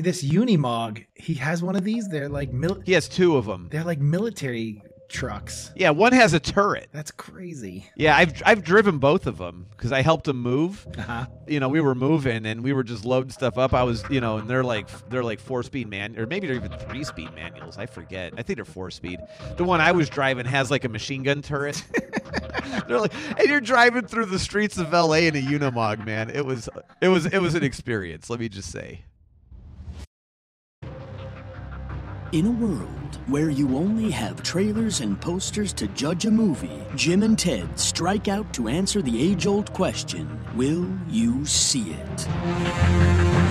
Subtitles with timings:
[0.00, 2.08] this Unimog, he has one of these.
[2.08, 3.68] They're like mil- He has two of them.
[3.70, 5.72] they're like military trucks.
[5.74, 6.88] Yeah, one has a turret.
[6.92, 7.84] That's crazy.
[7.96, 10.86] Yeah, I've I've driven both of them because I helped him move.
[10.96, 11.26] Uh-huh.
[11.48, 13.74] You know, we were moving and we were just loading stuff up.
[13.74, 16.56] I was, you know, and they're like they're like four speed man, or maybe they're
[16.56, 17.76] even three speed manuals.
[17.76, 18.34] I forget.
[18.38, 19.18] I think they're four speed.
[19.56, 21.82] The one I was driving has like a machine gun turret.
[22.86, 25.26] they're like, and you're driving through the streets of L.A.
[25.26, 26.30] in a Unimog, man.
[26.30, 26.68] It was
[27.00, 28.30] it was it was an experience.
[28.30, 29.02] Let me just say.
[32.32, 37.24] In a world where you only have trailers and posters to judge a movie, Jim
[37.24, 43.49] and Ted strike out to answer the age old question Will you see it?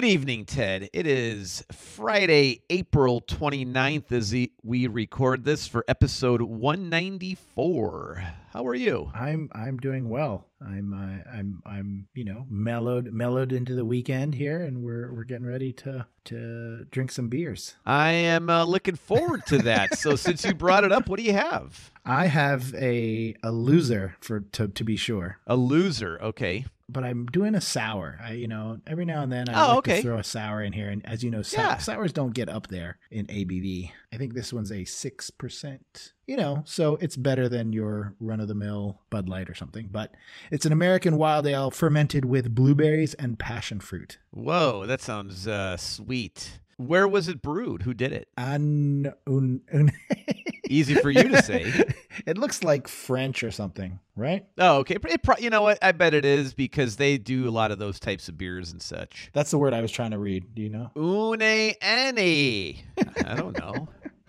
[0.00, 0.88] Good evening, Ted.
[0.94, 8.22] It is Friday, April 29th as we record this for episode 194.
[8.54, 9.10] How are you?
[9.14, 10.46] I'm I'm doing well.
[10.60, 15.24] I'm uh, I'm I'm you know mellowed mellowed into the weekend here, and we're we're
[15.24, 17.76] getting ready to to drink some beers.
[17.84, 19.98] I am uh, looking forward to that.
[19.98, 21.90] so, since you brought it up, what do you have?
[22.06, 26.18] I have a a loser for to to be sure, A loser.
[26.22, 26.64] Okay.
[26.92, 28.18] But I'm doing a sour.
[28.22, 29.96] I you know every now and then I Oh, like okay.
[29.96, 31.78] to throw a sour in here, and as you know, sou- Yeah.
[31.78, 33.92] sours don't get up there in ABV.
[34.12, 36.12] I think this one's a six percent.
[36.26, 39.88] You know, so it's better than your run of the mill Bud Light or something.
[39.90, 40.14] But
[40.52, 44.18] it's an American wild ale fermented with blueberries and passion fruit.
[44.30, 46.60] Whoa, that sounds uh, sweet.
[46.76, 47.82] Where was it brewed?
[47.82, 48.28] Who did it?
[48.38, 49.92] Un, un, un.
[50.70, 51.62] Easy for you to say.
[52.26, 54.46] it looks like French or something, right?
[54.58, 54.96] Oh, okay.
[55.08, 55.78] It pro- you know what?
[55.82, 58.80] I bet it is because they do a lot of those types of beers and
[58.80, 59.30] such.
[59.32, 60.54] That's the word I was trying to read.
[60.54, 60.90] Do you know?
[60.96, 61.42] Une
[61.80, 62.84] any.
[63.26, 63.88] I don't know.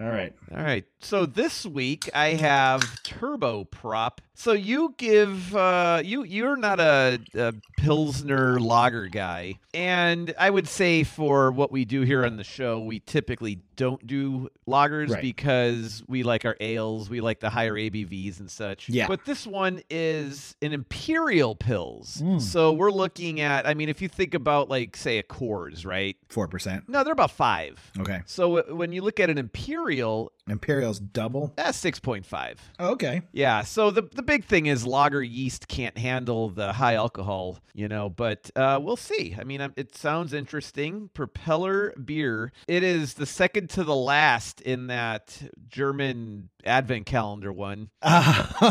[0.00, 0.32] All right.
[0.52, 0.84] All right.
[1.00, 4.20] So this week I have Turbo Prop.
[4.40, 9.58] So you give uh you you're not a, a pilsner lager guy.
[9.74, 14.04] And I would say for what we do here on the show, we typically don't
[14.06, 15.22] do lagers Right.
[15.22, 18.88] because we like our ales, we like the higher ABVs and such.
[18.88, 19.06] Yeah.
[19.08, 22.22] But this one is an imperial pils.
[22.22, 22.40] Mm.
[22.40, 26.16] So we're looking at I mean if you think about like say a Coors, right?
[26.28, 26.88] Four percent.
[26.88, 27.92] No, they're about 5.
[28.00, 28.20] Okay.
[28.26, 31.52] So w- when you look at an imperial, Imperial's double.
[31.56, 32.56] that's 6.5.
[32.78, 33.22] Oh, okay.
[33.32, 37.88] Yeah, so the the big thing is lager yeast can't handle the high alcohol, you
[37.88, 39.34] know, but uh, we'll see.
[39.40, 41.08] I mean, it sounds interesting.
[41.14, 42.52] Propeller beer.
[42.66, 47.90] It is the second to the last in that German advent calendar one.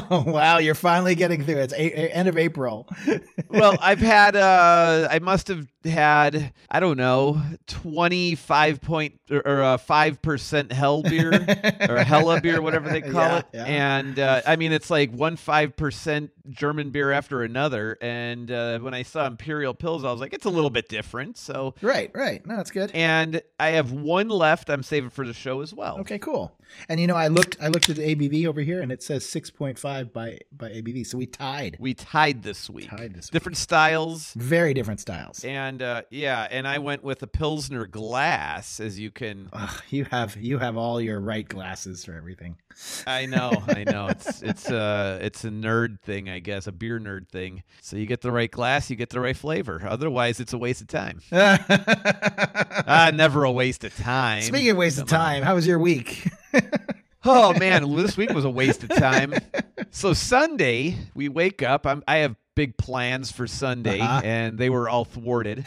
[0.10, 1.58] Oh, wow, you're finally getting through.
[1.58, 2.88] It's a- a- end of April.
[3.50, 9.78] Well, I've had uh I must have had I don't know, 25 point or, uh,
[9.78, 11.32] 5% hell beer
[11.90, 13.46] or hella beer whatever they call Yeah, it.
[13.54, 13.64] yeah.
[13.66, 18.94] And uh, I mean it's like one 5% German beer after another and uh, when
[18.94, 21.38] I saw Imperial Pils I was like it's a little bit different.
[21.38, 22.46] So right, right.
[22.46, 22.92] No, that's good.
[22.94, 26.00] and I have one left I'm saving for the show as well.
[26.00, 26.52] Okay, cool.
[26.90, 29.26] And you know, I looked, I looked at the ABV over here, and it says
[29.28, 31.06] six point five by by ABV.
[31.08, 31.78] So we tied.
[31.80, 32.90] We tied this week.
[32.90, 33.32] Tied this week.
[33.32, 34.34] Different styles.
[34.34, 35.44] Very different styles.
[35.44, 40.06] And uh, yeah, and I went with a Pilsner glass, as you can Ugh, you
[40.06, 42.58] have you have all your right glasses for everything.
[43.08, 44.08] I know, I know.
[44.08, 47.64] It's it's uh it's a nerd thing, I guess, a beer nerd thing.
[47.82, 49.82] So you get the right glass, you get the right flavor.
[49.88, 51.22] Otherwise, it's a waste of time.
[52.90, 54.42] Ah, never a waste of time.
[54.42, 55.26] Speaking of waste of Come on.
[55.26, 56.30] time, how was your week?
[57.30, 59.34] Oh man, this week was a waste of time.
[59.90, 61.86] So Sunday, we wake up.
[61.86, 64.22] I'm, I have big plans for Sunday, Uh-huh.
[64.24, 65.66] and they were all thwarted.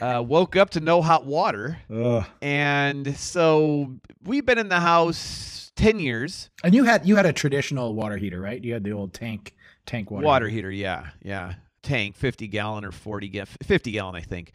[0.00, 2.24] Uh, woke up to no hot water, Ugh.
[2.40, 6.48] and so we've been in the house ten years.
[6.62, 8.62] And you had you had a traditional water heater, right?
[8.62, 10.24] You had the old tank tank water.
[10.24, 10.70] water, heater.
[10.70, 11.54] Yeah, yeah.
[11.82, 14.52] Tank, fifty gallon or forty ga- fifty gallon, I think.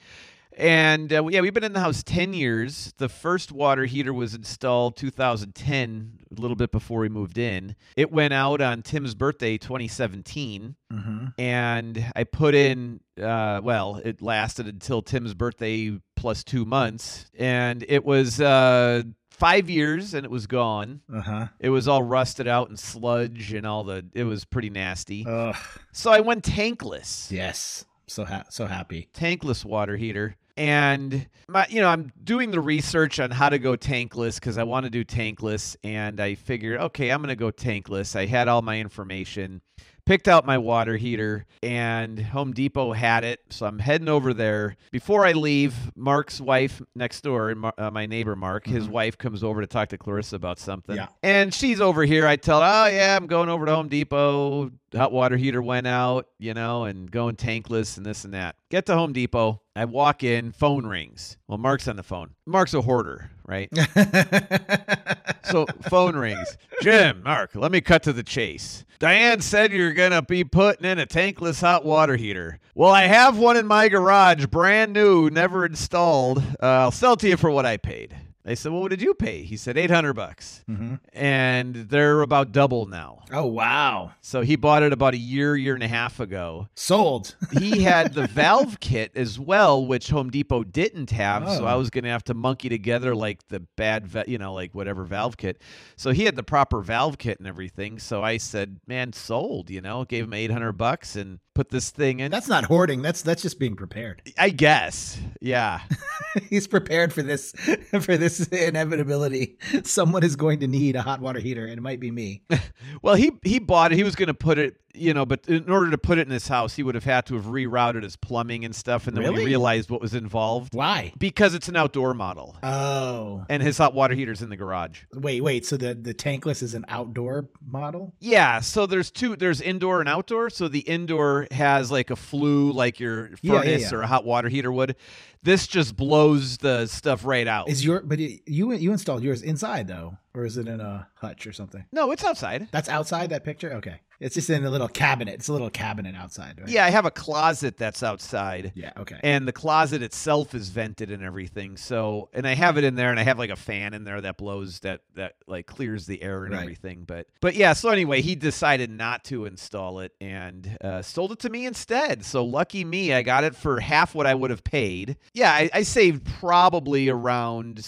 [0.60, 2.94] And uh, yeah, we've been in the house ten years.
[2.98, 7.76] The first water heater was installed 2010, a little bit before we moved in.
[7.96, 13.00] It went out on Tim's birthday, 2017, hmm and I put in.
[13.22, 19.70] Uh, well, it lasted until Tim's birthday plus two months, and it was uh, five
[19.70, 21.00] years, and it was gone.
[21.14, 21.48] Uh huh.
[21.62, 24.06] It was all rusted out and sludge and all the.
[24.14, 25.26] It was pretty nasty.
[25.26, 25.56] Ugh.
[25.94, 27.32] So I went tankless.
[27.32, 27.86] Yes.
[28.08, 29.08] So ha- so happy.
[29.14, 30.36] Tankless water heater.
[30.60, 34.64] And my, you know, I'm doing the research on how to go tankless because I
[34.64, 38.14] want to do tankless, and I figured, okay, I'm going to go tankless.
[38.14, 39.62] I had all my information,
[40.06, 43.40] picked out my water heater, and Home Depot had it.
[43.52, 44.76] So I'm heading over there.
[44.92, 49.62] Before I leave, Mark's wife next door, uh, my neighbor Mark, his wife comes over
[49.62, 50.98] to talk to Clarissa about something.
[50.98, 51.08] Yeah.
[51.24, 52.28] And she's over here.
[52.28, 54.72] I tell her, oh, yeah, I'm going over to Home Depot.
[54.94, 58.56] Hot water heater went out, you know, and going tankless and this and that.
[58.70, 59.62] Get to Home Depot.
[59.76, 61.38] I walk in, phone rings.
[61.48, 62.32] Well, Mark's on the phone.
[62.46, 63.70] Mark's a hoarder, right?
[65.50, 66.58] So phone rings.
[66.84, 68.86] Jim, Mark, let me cut to the chase.
[69.00, 72.60] Diane said you're going to be putting in a tankless hot water heater.
[72.76, 76.40] Well, I have one in my garage, brand new, never installed.
[76.62, 78.16] Uh, I'll sell it to you for what I paid.
[78.50, 80.96] I said, "Well, what did you pay?" He said, 800 bucks." Mm-hmm.
[81.14, 83.24] And they're about double now.
[83.32, 86.68] oh wow, So he bought it about a year, year and a half ago.
[86.76, 87.36] sold.
[87.58, 91.48] He had the valve kit as well, which Home Depot didn't have.
[91.50, 91.68] So Oh.
[91.68, 94.74] I was going to have to monkey together like the bad, va- you know, like
[94.74, 95.62] whatever valve kit.
[95.96, 98.00] So he had the proper valve kit and everything.
[98.00, 101.90] So I said, "Man, sold." You know, gave him eight hundred bucks and put this
[101.90, 102.32] thing in.
[102.32, 103.02] That's not hoarding.
[103.02, 104.22] That's that's just being prepared.
[104.38, 105.82] I guess, yeah.
[106.50, 107.52] He's prepared for this
[108.02, 109.58] for this inevitability.
[109.84, 112.44] Someone is going to need a hot water heater, and it might be me.
[113.02, 113.96] Well, he he bought it.
[113.96, 116.32] He was going to put it, you know, but in order to put it in
[116.32, 119.08] his house, he would have had to have rerouted his plumbing and stuff.
[119.08, 121.14] And then when he realized what was involved, Why?
[121.18, 125.02] because it's an outdoor model, Oh, and his hot water heater's in the garage.
[125.14, 125.66] wait, wait.
[125.66, 128.14] So the the tankless is an outdoor model?
[128.20, 129.36] Yeah, so there's two.
[129.36, 130.50] There's indoor and outdoor.
[130.50, 133.98] So the indoor has like a flue, like your Yeah, yeah, furnace yeah.
[133.98, 134.96] or a hot water heater would.
[135.42, 137.70] This just blows the stuff right out.
[137.70, 141.08] Is your but it, you you installed yours inside though, or is it in a
[141.16, 141.86] hutch or something?
[141.92, 142.68] no, it's outside.
[142.72, 143.72] That's outside that picture.
[143.76, 145.36] Okay, it's just in a little cabinet.
[145.36, 146.60] It's a little cabinet outside.
[146.60, 146.70] Right?
[146.70, 148.72] Yeah, I have a closet that's outside.
[148.76, 148.92] Yeah.
[148.98, 149.20] Okay.
[149.24, 151.78] And the closet itself is vented and everything.
[151.78, 154.22] So, and I have it in there, and I have like a fan in there
[154.22, 156.62] that blows that that like clears the air and Right.
[156.62, 157.04] everything.
[157.06, 157.74] But but yeah.
[157.74, 162.26] So anyway, he decided not to install it and uh, sold it to me instead.
[162.26, 165.18] So lucky me, I got it for half what I would have paid.
[165.34, 167.86] Yeah, I, I saved probably around.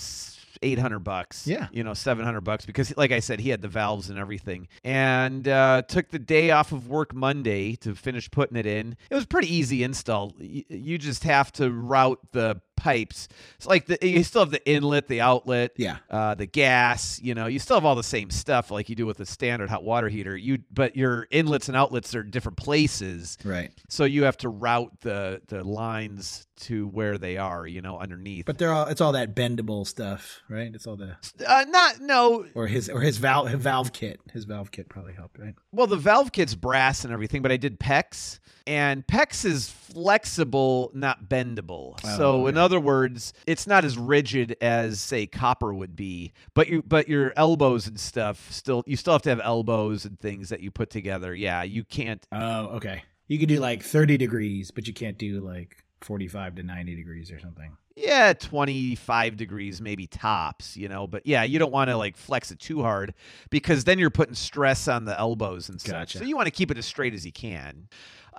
[0.61, 1.47] 800 bucks.
[1.47, 1.67] Yeah.
[1.71, 4.67] You know, 700 bucks because like I said he had the valves and everything.
[4.83, 8.95] And uh took the day off of work Monday to finish putting it in.
[9.09, 10.33] It was pretty easy install.
[10.39, 13.27] Y- You just have to route the pipes.
[13.57, 15.97] It's like the you still have the inlet, the outlet, Yeah.
[16.09, 17.19] uh, the gas.
[17.21, 19.69] You know, you still have all the same stuff like you do with a standard
[19.69, 20.35] hot water heater.
[20.35, 23.71] You but your inlets and outlets are different places, Right.
[23.89, 27.65] so you have to route the the lines to where they are.
[27.67, 28.45] You know, underneath.
[28.45, 30.73] But they're all it's all that bendable stuff, right?
[30.73, 31.15] It's all the
[31.47, 32.45] uh, not no.
[32.55, 34.19] or his or his valve his valve kit.
[34.33, 35.53] His valve kit probably helped, right?
[35.71, 40.91] Well, the valve kit's brass and everything, but I did PEX, and PEX is flexible,
[40.93, 41.97] not bendable.
[42.03, 42.63] Oh, so, in okay.
[42.71, 46.33] Other words, it's not as rigid as say copper would be.
[46.53, 50.19] But you, but your elbows and stuff still, you still have to have elbows and
[50.19, 51.35] things that you put together.
[51.35, 52.25] Yeah, you can't.
[52.31, 53.03] Oh, okay.
[53.27, 57.31] You could do like 30 degrees, but you can't do like 45 to 90 degrees
[57.31, 57.77] or something.
[57.95, 62.49] Yeah, 25 degrees maybe tops, you know, but yeah, you don't want to like flex
[62.49, 63.13] it too hard
[63.49, 65.93] because then you're putting stress on the elbows and stuff.
[65.93, 66.19] Gotcha.
[66.19, 67.89] So you want to keep it as straight as you can.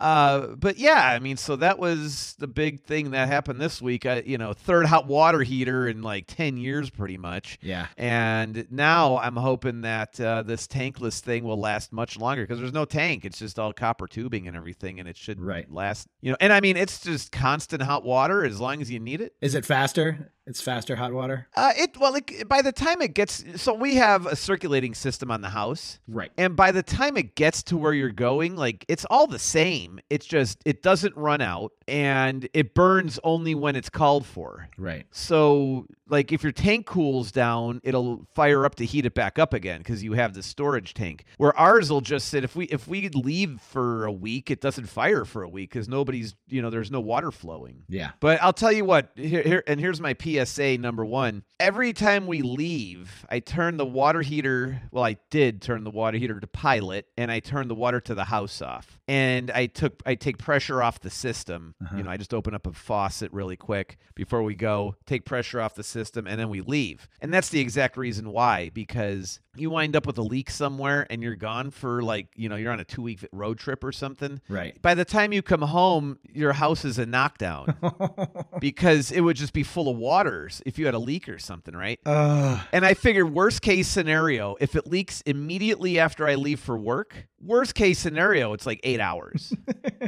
[0.02, 4.04] Uh, but yeah, I mean, so that was the big thing that happened this week.
[4.04, 7.58] I, you know, third hot water heater in like 10 years pretty much.
[7.62, 7.86] Yeah.
[7.96, 12.72] And now I'm hoping that uh, this tankless thing will last much longer because there's
[12.72, 13.24] no tank.
[13.24, 15.70] It's just all copper tubing and everything, and it should Right.
[15.70, 16.08] last.
[16.20, 19.20] You know, and I mean, it's just constant hot water as long as you need
[19.20, 19.34] it.
[19.40, 20.32] Is it faster?
[20.46, 21.46] It's faster hot water?
[21.56, 25.30] Uh, it well, like by the time it gets, so we have a circulating system
[25.30, 26.32] on the house, Right.
[26.36, 30.00] and by the time it gets to where you're going, like it's all the same.
[30.10, 34.68] It's just it doesn't run out, and it burns only when it's called for.
[34.76, 35.06] Right.
[35.12, 39.54] So, like, if your tank cools down, it'll fire up to heat it back up
[39.54, 41.24] again because you have the storage tank.
[41.38, 42.42] Where ours will just sit.
[42.42, 45.88] If we if we leave for a week, it doesn't fire for a week because
[45.88, 47.84] nobody's you know there's no water flowing.
[47.88, 48.10] Yeah.
[48.18, 51.44] But I'll tell you what, here, here and here's my PSA number one.
[51.60, 54.82] Every time we leave, I turn the water heater.
[54.90, 58.14] Well, I did turn the water heater to pilot, and I turned the water to
[58.14, 58.98] the house off.
[59.08, 61.74] And I took I take pressure off the system.
[61.82, 61.96] Uh-huh.
[61.96, 65.60] You know, I just open up a faucet really quick before we go, take pressure
[65.60, 67.08] off the system, and then we leave.
[67.20, 71.22] And that's the exact reason why, because you wind up with a leak somewhere and
[71.22, 74.40] you're gone for like, you know, you're on a two week road trip or something.
[74.48, 74.80] Right.
[74.80, 77.76] By the time you come home, your house is a knockdown
[78.60, 81.74] because it would just be full of waters if you had a leak or something,
[81.76, 82.00] right?
[82.06, 86.76] Uh, And I figured worst case scenario, if it leaks immediately after I leave for
[86.78, 89.52] work, worst case scenario, it's like eight hours.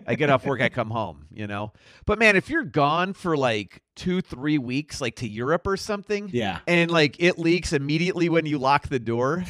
[0.07, 1.73] I get off work, I come home, you know?
[2.07, 6.29] But man, if you're gone for like two, three weeks, like to Europe or something.
[6.33, 6.61] Yeah.
[6.67, 9.45] And like it leaks immediately when you lock the door.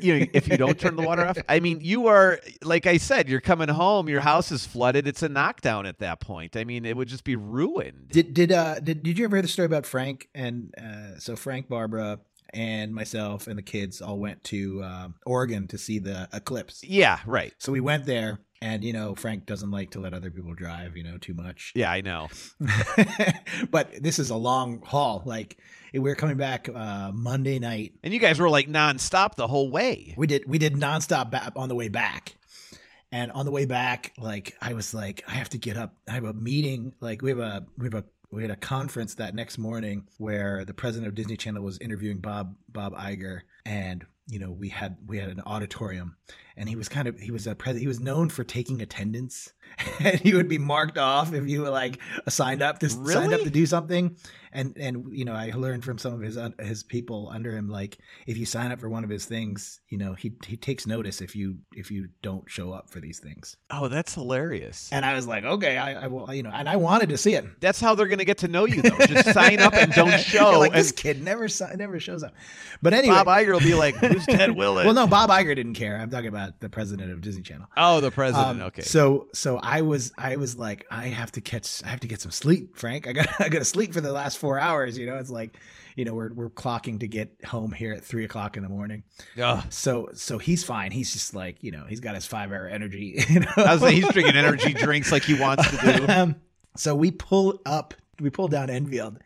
[0.00, 1.38] you know, if you don't turn the water off.
[1.48, 5.06] I mean, you are like I said, you're coming home, your house is flooded.
[5.06, 6.56] It's a knockdown at that point.
[6.56, 8.08] I mean, it would just be ruined.
[8.08, 11.36] Did did uh did, did you ever hear the story about Frank and uh so
[11.36, 12.20] Frank Barbara
[12.52, 16.82] and myself and the kids all went to um, Oregon to see the eclipse.
[16.84, 17.52] Yeah, right.
[17.58, 20.96] So we went there and you know Frank doesn't like to let other people drive,
[20.96, 21.72] you know, too much.
[21.74, 22.28] Yeah, I know.
[23.70, 25.22] but this is a long haul.
[25.24, 25.58] Like
[25.92, 27.94] we were coming back uh Monday night.
[28.02, 30.14] And you guys were like nonstop the whole way.
[30.16, 32.34] We did we did nonstop ba- on the way back.
[33.12, 35.96] And on the way back, like I was like, I have to get up.
[36.08, 36.94] I have a meeting.
[37.00, 40.64] Like we have a we have a we had a conference that next morning where
[40.64, 44.96] the president of Disney Channel was interviewing Bob Bob Iger, and you know we had
[45.06, 46.16] we had an auditorium,
[46.56, 47.82] and he was kind of he was a president.
[47.82, 49.52] He was known for taking attendance,
[50.00, 53.40] and he would be marked off if you were like signed up to signed up
[53.42, 54.16] to do something.
[54.52, 57.68] And and you know I learned from some of his uh, his people under him
[57.68, 60.86] like if you sign up for one of his things, you know he he takes
[60.86, 63.56] notice if you if you don't show up for these things.
[63.70, 64.88] Oh, that's hilarious.
[64.92, 67.34] And I was like, okay, I, I will, you know, and I wanted to see
[67.34, 67.44] it.
[67.60, 68.98] That's how they're going to get to know you, though.
[69.06, 70.58] Just sign up and don't show.
[70.58, 72.34] Like and this kid never never shows up.
[72.82, 75.74] But anyway, Bob Iger will be like, "Who's Ted Willett?" well, no, Bob Iger didn't
[75.74, 75.96] care.
[75.96, 77.66] I'm talking about the president of Disney Channel.
[77.76, 78.46] Oh, the president.
[78.46, 78.82] Um, okay.
[78.82, 82.20] So so I was I was like I have to catch I have to get
[82.20, 83.06] some sleep, Frank.
[83.06, 84.98] I got I got to sleep for the last four hours.
[84.98, 85.56] You know, it's like
[85.96, 89.04] you know we're we're clocking to get home here at three o'clock in the morning.
[89.40, 89.64] Ugh.
[89.70, 90.90] So so he's fine.
[90.90, 93.24] He's just like you know he's got his five hour energy.
[93.30, 96.06] You know, I was like, he's drinking energy drinks like he wants to do.
[96.08, 96.36] um,
[96.76, 99.20] so we pull up, we pull down Enfield,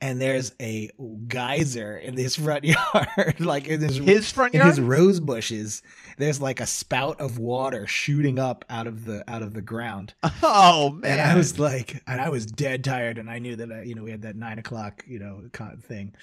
[0.00, 0.90] and there's a
[1.28, 2.64] geyser in his front
[2.94, 5.82] yard, like in his His front in his rose bushes.
[6.18, 10.14] There's like a spout of water shooting up out of the out of the ground,
[10.42, 11.12] oh man!
[11.18, 13.94] and I was like, and I was dead tired, and I knew that uh, you
[13.94, 15.42] know we had that nine o'clock you know
[15.82, 16.14] thing,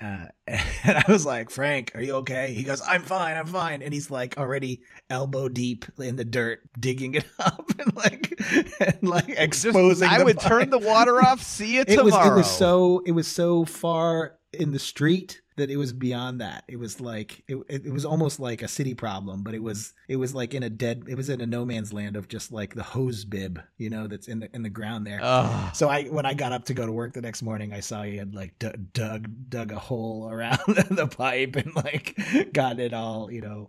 [0.00, 2.52] uh, and I was like, Frank, are you okay?
[2.52, 6.60] He goes, I'm fine, I'm fine, and he's like already elbow deep in the dirt,
[6.78, 8.34] digging it up and like
[8.80, 10.08] and like Just- exposing.
[10.08, 11.42] I the would turn the water off.
[11.42, 12.04] See you It tomorrow.
[12.04, 16.40] was it was so it was so far in the street that it was beyond
[16.40, 16.64] that.
[16.68, 19.92] It was like it, it, it was almost like a city problem, but it was
[20.08, 22.50] it was like in a dead it was in a no man's land of just
[22.50, 25.18] like the hose bib, you know, that's in the in the ground there.
[25.20, 25.74] Ugh.
[25.74, 28.02] So I when I got up to go to work the next morning, I saw
[28.02, 32.18] he had like d- dug dug a hole around the pipe and like
[32.52, 33.68] got it all you know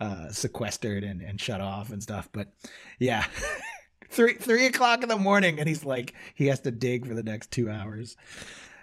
[0.00, 2.28] uh, sequestered and, and shut off and stuff.
[2.32, 2.52] But
[2.98, 3.24] yeah,
[4.10, 7.22] three three o'clock in the morning, and he's like he has to dig for the
[7.22, 8.16] next two hours.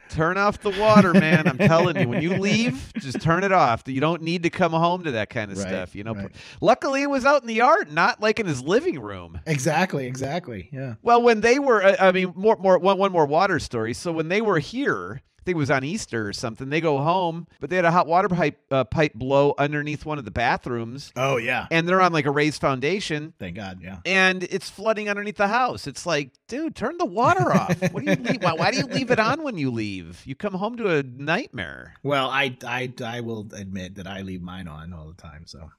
[0.09, 1.47] Turn off the water, man.
[1.47, 3.83] I'm telling you, when you leave, just turn it off.
[3.87, 5.95] You don't need to come home to that kind of Right, stuff.
[5.95, 6.13] You know.
[6.13, 6.31] right.
[6.61, 9.39] Luckily, it was out in the yard, not like in his living room.
[9.45, 10.69] Exactly, exactly.
[10.71, 10.95] Yeah.
[11.01, 13.93] Well, when they were, I mean, more, more, one, one more water story.
[13.93, 16.69] So when they were here, think it was on Easter or something.
[16.69, 20.17] They go home, but they had a hot water pipe uh, pipe blow underneath one
[20.17, 21.67] of the bathrooms, Oh yeah.
[21.71, 23.79] and they're on like a raised foundation, Thank God.
[23.81, 23.99] Yeah.
[24.05, 25.87] and it's flooding underneath the house.
[25.87, 27.79] It's like, dude, turn the water off.
[27.93, 28.43] What do you leave?
[28.43, 30.21] Why, why do you leave it on when you leave?
[30.25, 31.93] You come home to a nightmare.
[32.03, 35.43] Well, I I I will admit that I leave mine on all the time.
[35.45, 35.69] So.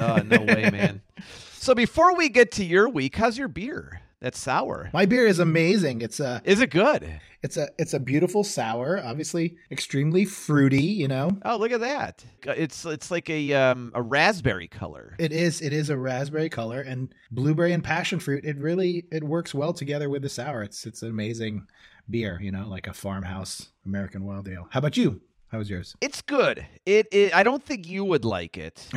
[0.00, 1.00] Oh no way, man.
[1.54, 4.00] So before we get to your week, how's your beer?
[4.22, 4.88] That's sour.
[4.92, 6.00] My beer is amazing.
[6.00, 7.20] It's a Is it good?
[7.42, 11.28] it's a it's a beautiful sour, obviously extremely fruity, you know.
[11.44, 12.24] Oh, look at that!
[12.44, 15.16] It's it's like a um a raspberry color.
[15.18, 18.44] It is it is a raspberry color and blueberry and passion fruit.
[18.44, 20.62] It really it works well together with the sour.
[20.62, 21.66] It's it's an amazing
[22.08, 24.68] beer, you know, like a farmhouse American wild ale.
[24.70, 25.20] How about you?
[25.50, 25.96] How was yours?
[26.00, 26.64] It's good.
[26.86, 28.88] It, it I don't think you would like it.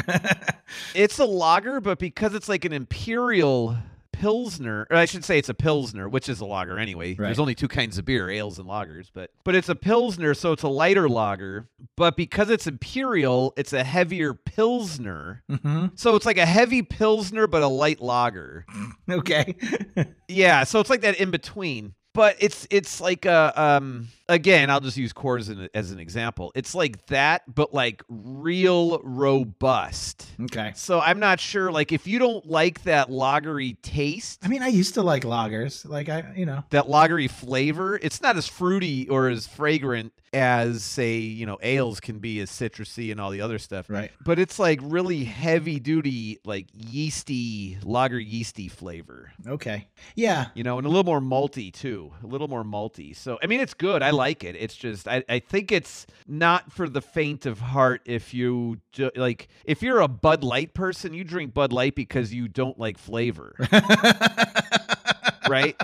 [0.94, 3.75] it's a lager, but because it's like an imperial
[4.15, 7.10] pilsner, or I should say it's a pilsner, which is a lager anyway.
[7.10, 7.27] Right.
[7.27, 10.51] There's only two kinds of beer, ales and lagers, but but it's a pilsner, so
[10.51, 11.67] it's a lighter lager.
[11.98, 15.43] But because it's imperial, it's a heavier pilsner.
[15.50, 15.88] mm-hmm.
[15.95, 18.65] So it's like a heavy pilsner, but a light lager.
[19.10, 19.55] Okay.
[20.27, 21.93] Yeah, so it's like that in between.
[22.13, 26.00] But it's it's like a um again, I'll just use Coors as an, as an
[26.00, 26.51] example.
[26.55, 30.27] It's like that, but like real robust.
[30.44, 30.74] okay.
[30.75, 31.72] So I'm not sure.
[31.72, 35.88] Like if you don't like that lagery taste, I mean, I used to like lagers.
[35.88, 36.63] Like I, you know.
[36.70, 42.00] that lagery flavor, it's not as fruity or as fragrant as say you know ales
[42.01, 43.89] can be, as citrusy and all the other stuff.
[43.89, 44.12] Right.
[44.24, 49.32] But it's like really heavy duty, like yeasty lager yeasty flavor.
[49.48, 49.88] Okay.
[50.15, 50.48] Yeah.
[50.53, 53.15] you know, and a little more malty too, a little more malty.
[53.15, 54.03] So, I mean, it's good.
[54.03, 54.55] I like it.
[54.57, 58.01] It's just, I, I think it's not for the faint of heart.
[58.05, 62.34] If you ju- like, if you're a Bud Light person, you drink Bud Light because
[62.34, 63.55] you don't like flavor.
[65.50, 65.75] right?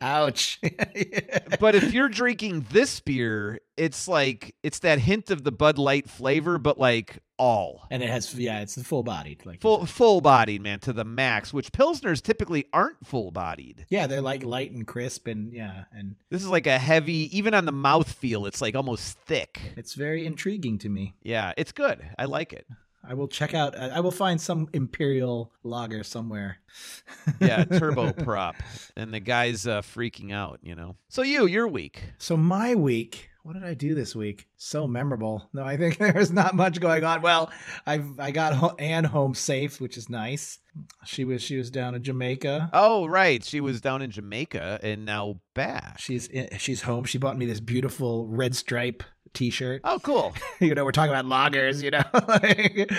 [0.00, 0.60] Ouch.
[1.60, 6.10] But if you're drinking this beer, it's like it's that hint of the Bud Light
[6.10, 10.20] flavor, but like all and it has yeah, it's the full bodied like full full
[10.20, 11.52] bodied, man, to the max.
[11.52, 13.86] Which pilsners typically aren't full bodied.
[13.88, 17.54] Yeah, they're like light and crisp and yeah, and This is like a heavy, even
[17.54, 19.60] on the mouth feel, it's like almost thick.
[19.76, 21.14] it's very intriguing to me.
[21.22, 22.00] Yeah, it's good.
[22.18, 22.66] I like it.
[23.06, 23.76] I will check out.
[23.76, 26.58] I will find some imperial lager somewhere.
[27.38, 28.56] Yeah, turbo prop,
[28.96, 30.60] and the guy's uh, freaking out.
[30.62, 30.96] You know.
[31.08, 32.02] So you, your week.
[32.16, 34.48] So my week, what did I do this week?
[34.56, 35.48] So memorable.
[35.52, 37.20] No, I think there's not much going on.
[37.22, 37.52] Well,
[37.86, 40.58] I I got ho- Anne home safe, which is nice.
[41.04, 42.70] She was she was down in Jamaica.
[42.72, 43.44] Oh, right.
[43.44, 45.98] She was down in Jamaica and now back.
[45.98, 47.04] She's in, she's home.
[47.04, 49.02] She bought me this beautiful red stripe
[49.34, 49.80] T-shirt.
[49.84, 50.32] Oh, cool.
[50.60, 51.82] You know, we're talking about loggers.
[51.82, 52.90] You know, Like-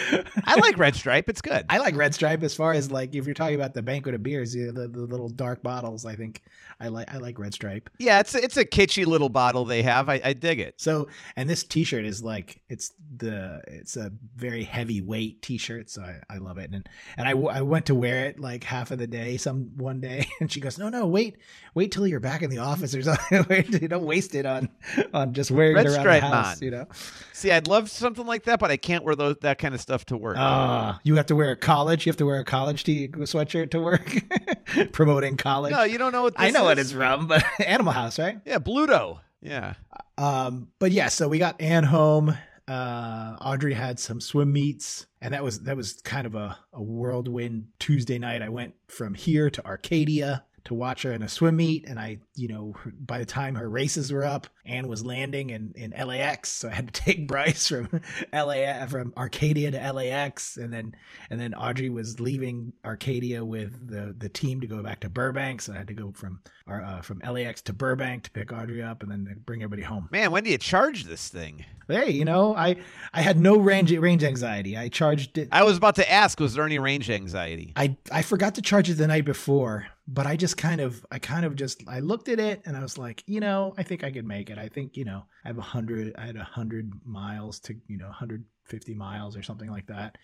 [0.46, 1.30] I like Red Stripe.
[1.30, 1.66] It's good.
[1.70, 4.22] I like red stripe as far as like if you're talking about the banquet of
[4.22, 6.06] beers, you know, the, the little dark bottles.
[6.06, 6.44] I think
[6.80, 7.90] I like I like red stripe.
[7.98, 10.10] Yeah, it's it's a kitschy little bottle they have.
[10.10, 10.76] I, I dig it.
[10.80, 16.20] So, and this T-shirt is like it's the it's a very heavyweight T-shirt, so I,
[16.30, 16.70] I love it.
[16.72, 16.88] And
[17.18, 20.28] and I, I went to wear it like half of the day, some one day,
[20.40, 21.38] and she goes, "No, no, wait,
[21.74, 23.46] wait till you're back in the office or something.
[23.50, 24.70] Wait, don't waste it on
[25.14, 26.64] on just wearing Red it around stripe house, on.
[26.64, 26.88] you know."
[27.34, 30.06] See, I'd love something like that, but I can't wear those that kind of stuff
[30.08, 30.38] to work.
[30.40, 32.06] Ah, you have to wear a college.
[32.06, 34.12] You have to wear a college t- sweatshirt to work,
[34.92, 35.72] promoting college.
[35.72, 36.88] no, you don't know what this I know what is.
[36.88, 38.40] it's from, but Animal House, right?
[38.46, 39.20] Yeah, Bluto.
[39.42, 39.74] Yeah.
[40.18, 42.36] Um, but yeah, so we got Anne home.
[42.68, 46.82] Uh, Audrey had some swim meets, and that was that was kind of a, a
[46.82, 48.42] whirlwind Tuesday night.
[48.42, 52.18] I went from here to Arcadia to watch her in a swim meet, and I,
[52.36, 56.50] you know, by the time her races were up, Anne was landing in, in LAX,
[56.50, 58.02] so I had to take Bryce from
[58.34, 60.96] LA from Arcadia to LAX, and then
[61.30, 65.62] and then Audrey was leaving Arcadia with the the team to go back to Burbank,
[65.62, 68.82] so I had to go from our, uh, from LAX to Burbank to pick Audrey
[68.82, 70.10] up, and then bring everybody home.
[70.12, 71.64] Man, when do you charge this thing?
[71.88, 72.78] Hey, you know, I
[73.14, 74.76] I had no range range anxiety.
[74.76, 75.50] I charged it.
[75.52, 77.74] I was about to ask, was there any range anxiety?
[77.76, 81.20] I I forgot to charge it the night before, but I just kind of I
[81.20, 84.04] kind of just I looked at it and I was like, you know, I think
[84.04, 84.58] I could make it.
[84.58, 87.98] I think you know I have a hundred I had a hundred miles to you
[87.98, 90.18] know 150 miles or something like that.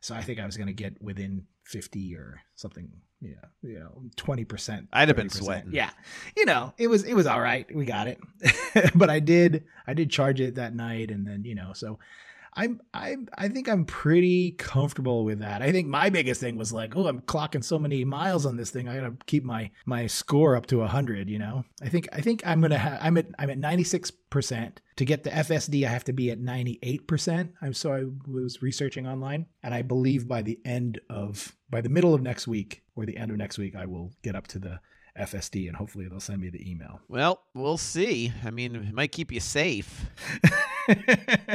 [0.00, 2.90] So I think I was gonna get within 50 or something.
[3.20, 4.88] You know, you know, 20 percent.
[4.92, 5.72] I'd have been sweating.
[5.72, 5.90] Yeah,
[6.36, 7.66] you know, it was it was all right.
[7.74, 8.20] We got it,
[8.94, 11.98] but I did I did charge it that night, and then you know, so
[12.56, 15.60] I'm I I think I'm pretty comfortable with that.
[15.60, 18.70] I think my biggest thing was like, oh, I'm clocking so many miles on this
[18.70, 18.88] thing.
[18.88, 21.28] I gotta keep my my score up to hundred.
[21.28, 24.80] You know, I think I think I'm gonna have I'm at I'm at 96 percent.
[24.96, 27.52] To get the FSD, I have to be at 98 percent.
[27.60, 31.90] I'm so I was researching online, and I believe by the end of by the
[31.90, 34.58] middle of next week or the end of next week, I will get up to
[34.58, 34.80] the
[35.18, 37.00] FSD, and hopefully they'll send me the email.
[37.08, 38.32] Well, we'll see.
[38.44, 40.06] I mean, it might keep you safe.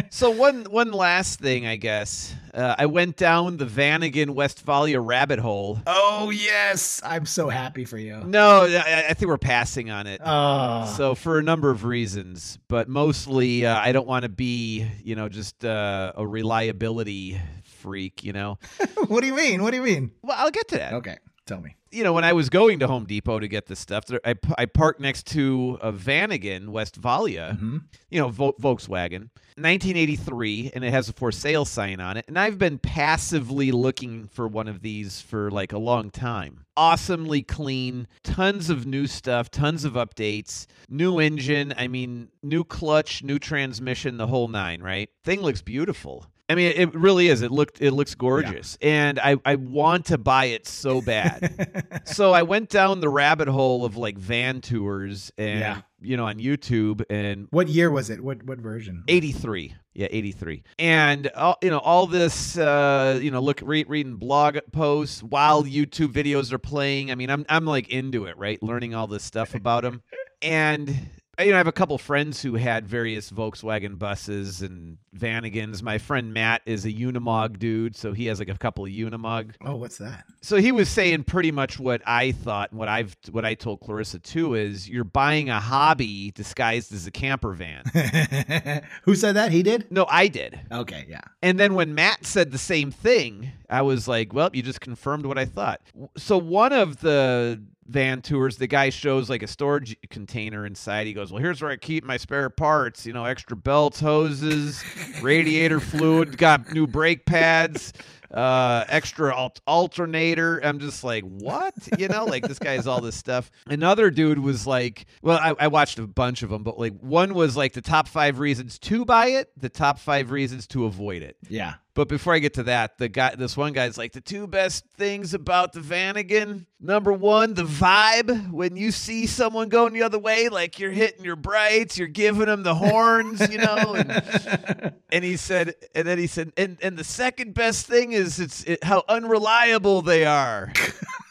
[0.09, 2.35] So one one last thing, I guess.
[2.53, 5.79] Uh, I went down the Vanagon Westfalia rabbit hole.
[5.87, 8.21] oh yes, I'm so happy for you.
[8.25, 10.19] No, I, I think we're passing on it.
[10.23, 14.85] Oh, So for a number of reasons, but mostly uh, I don't want to be,
[15.01, 18.25] you know, just uh, a reliability freak.
[18.25, 18.59] You know.
[19.07, 19.63] what do you mean?
[19.63, 20.11] What do you mean?
[20.21, 20.93] Well, I'll get to that.
[20.95, 21.17] Okay,
[21.51, 21.75] tell me.
[21.91, 24.65] you know, when I was going to Home Depot to get this stuff, I, I
[24.65, 27.77] parked next to a Vanagon Westfalia, hmm
[28.09, 32.25] you know, Vo- Volkswagen, 1983, and it has a for sale sign on it.
[32.27, 36.65] And I've been passively looking for one of these for like a long time.
[36.77, 41.73] Awesomely clean, tons of new stuff, tons of updates, new engine.
[41.77, 44.81] I mean, new clutch, new transmission, the whole nine.
[44.81, 45.09] Right?
[45.23, 46.27] Thing looks beautiful.
[46.51, 47.41] I mean, it really is.
[47.41, 52.01] It looked it looks gorgeous, and I I want to buy it so bad.
[52.05, 55.81] so I went down the rabbit hole of like van tours and Yeah.
[56.01, 58.21] you know on YouTube and what year was it?
[58.23, 59.03] What what version?
[59.07, 64.15] 83 yeah 83 and all, you know all this uh you know look re- reading
[64.15, 68.63] blog posts while youtube videos are playing i mean i'm i'm like into it right
[68.63, 70.01] learning all this stuff about them
[70.41, 70.95] and
[71.41, 75.97] you know i have a couple friends who had various volkswagen buses and vanagons my
[75.97, 79.75] friend matt is a unimog dude so he has like a couple of unimog Oh,
[79.75, 80.23] what's that?
[80.41, 83.81] so he was saying pretty much what I thought, and what I've what I told
[83.81, 87.83] Clarissa too is you're buying a hobby disguised as a camper van.
[89.03, 89.51] Who said that?
[89.51, 89.91] He did.
[89.91, 90.59] no, I did.
[90.71, 91.21] Okay, yeah.
[91.43, 95.25] And then when Matt said the same thing, I was like, well, you just confirmed
[95.25, 95.81] what I thought.
[96.17, 101.07] So one of the van tours, the guy shows like a storage container inside.
[101.07, 104.83] He goes, well, here's where I keep my spare parts, you know, extra belts, hoses,
[105.21, 107.91] radiator fluid, got new brake pads.
[108.33, 110.59] uh, extra alt- alternator.
[110.63, 111.73] I'm just like, what?
[111.97, 113.51] You know, like this guy has all this stuff.
[113.67, 117.33] Another dude was like, well, I, I watched a bunch of them, but like one
[117.33, 121.23] was like the top five reasons to buy it, the top five reasons to avoid
[121.23, 121.35] it.
[121.49, 121.73] Yeah.
[121.93, 124.85] But before I get to that, the guy, this one guy's like the two best
[124.95, 126.65] things about the Vanagon.
[126.79, 128.49] Number one, the vibe.
[128.49, 132.45] When you see someone going the other way, like you're hitting your brights, you're giving
[132.45, 133.95] them the horns, you know.
[133.95, 138.39] And, and he said, and then he said, and and the second best thing is
[138.39, 140.71] it's it, how unreliable they are.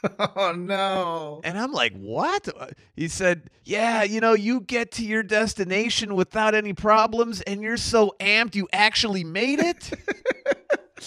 [0.37, 1.41] oh no.
[1.43, 2.49] And I'm like, what?
[2.49, 7.63] Uh, he said, yeah, you know, you get to your destination without any problems, and
[7.63, 9.91] you're so amped you actually made it.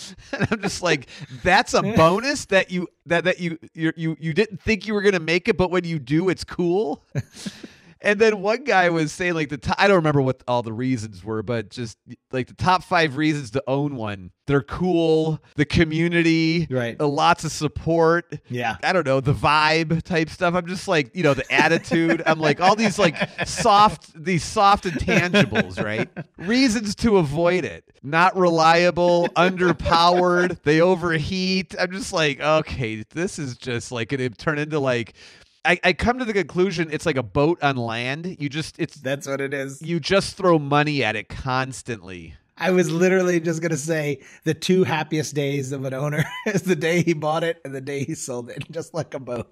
[0.32, 1.08] and I'm just like,
[1.44, 5.02] that's a bonus that you that that you you you you didn't think you were
[5.02, 7.04] gonna make it, but when you do, it's cool.
[8.04, 10.74] And then one guy was saying like the top, I don't remember what all the
[10.74, 11.98] reasons were, but just
[12.34, 14.32] like the top five reasons to own one.
[14.46, 17.00] They're cool, the community, Right.
[17.00, 18.38] uh, lots of support.
[18.50, 18.76] Yeah.
[18.84, 20.54] I don't know, the vibe type stuff.
[20.54, 22.22] I'm just like, you know, the attitude.
[22.26, 23.16] I'm like all these like
[23.48, 26.10] soft, these soft intangibles, right?
[26.38, 27.86] Reasons to avoid it.
[28.04, 31.74] Not reliable, underpowered, they overheat.
[31.80, 35.14] I'm just like, okay, this is just like gonna turn into like
[35.66, 38.38] I, I come to the conclusion it's like a boat on land.
[38.40, 39.82] You just it's That's what it is.
[39.82, 42.36] you just throw money at it constantly.
[42.58, 46.76] I was literally just gonna say the two happiest days of an owner is the
[46.76, 49.52] day he bought it and the day he sold it, just like a boat.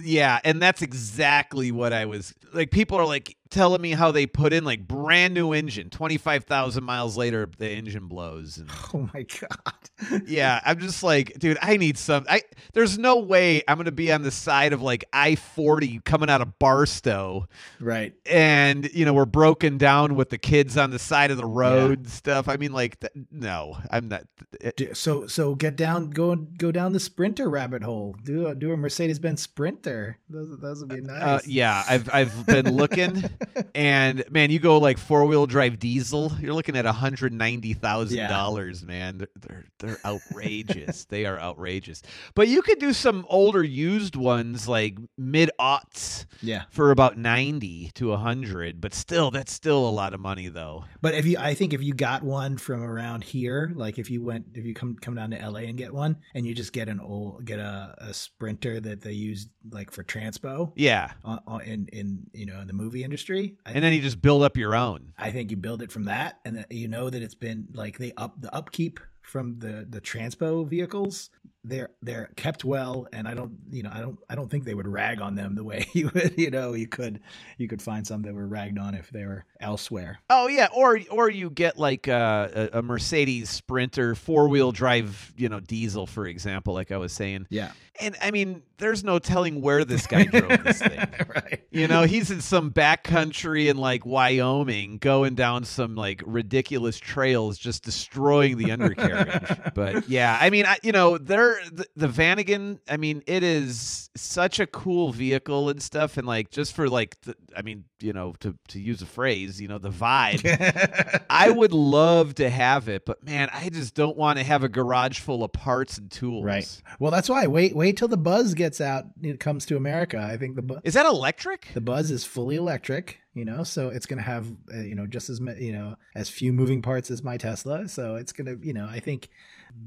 [0.00, 2.70] Yeah, and that's exactly what I was like.
[2.70, 5.90] People are like telling me how they put in like brand new engine.
[5.90, 8.58] Twenty five thousand miles later, the engine blows.
[8.58, 10.22] And Oh my god.
[10.26, 12.24] yeah, I'm just like, dude, I need some.
[12.28, 16.30] I there's no way I'm gonna be on the side of like I forty coming
[16.30, 17.48] out of Barstow,
[17.80, 18.14] Right.
[18.26, 21.98] and you know we're broken down with the kids on the side of the road
[22.00, 22.48] and stuff.
[22.48, 24.24] I mean, like, th- no, I'm not.
[24.60, 28.14] It, So so get down go go down the sprinter rabbit hole.
[28.24, 30.18] Do a do a Mercedes Benz Sprinter.
[30.28, 31.22] Those those would be nice.
[31.22, 33.24] Uh, yeah, I've I've been looking,
[33.74, 38.28] and man, you go like four wheel drive diesel, you're looking at hundred ninety thousand
[38.28, 39.18] dollars, man.
[39.18, 41.04] They're, they're they're outrageous.
[41.06, 42.02] they are outrageous.
[42.34, 46.64] But you could do some older used ones like mid aughts Yeah.
[46.70, 50.84] for about ninety to hundred, but still, that's still a lot of money though.
[51.00, 54.22] But if you I think if you got one from around here, like if you
[54.22, 56.88] went if you come come down to LA and get one and you just get
[56.88, 61.60] an old get a, a sprinter that they use like for transpo Yeah, on, on,
[61.62, 63.27] in in you know in the movie industry.
[63.66, 65.12] I and then you just build up your own.
[65.18, 68.12] I think you build it from that, and you know that it's been like they
[68.16, 71.30] up the upkeep from the the transpo vehicles.
[71.64, 74.74] They're they're kept well, and I don't you know I don't I don't think they
[74.74, 77.20] would rag on them the way you would you know you could
[77.58, 80.20] you could find some that were ragged on if they were elsewhere.
[80.30, 85.32] Oh yeah, or or you get like a, a, a Mercedes Sprinter four wheel drive,
[85.36, 87.46] you know, diesel, for example, like I was saying.
[87.50, 90.98] Yeah, And I mean, there's no telling where this guy drove this thing.
[91.28, 91.64] right.
[91.70, 96.98] You know, he's in some back country in like Wyoming, going down some like ridiculous
[96.98, 99.74] trails, just destroying the undercarriage.
[99.74, 101.18] but yeah, I mean, I, you know,
[101.54, 102.78] they're the, the Vanagon.
[102.88, 107.20] I mean, it is such a cool vehicle and stuff, and like just for like,
[107.22, 111.24] the, I mean, you know, to to use a phrase, you know, the vibe.
[111.30, 114.68] I would love to have it, but man, I just don't want to have a
[114.68, 116.44] garage full of parts and tools.
[116.44, 116.82] Right.
[116.98, 119.04] Well, that's why wait wait till the Buzz gets out.
[119.22, 120.18] It comes to America.
[120.18, 121.68] I think the Bu- Is that electric?
[121.74, 123.20] the Buzz is fully electric.
[123.34, 126.28] You know, so it's going to have uh, you know just as you know as
[126.28, 127.88] few moving parts as my Tesla.
[127.88, 129.28] So it's going to you know I think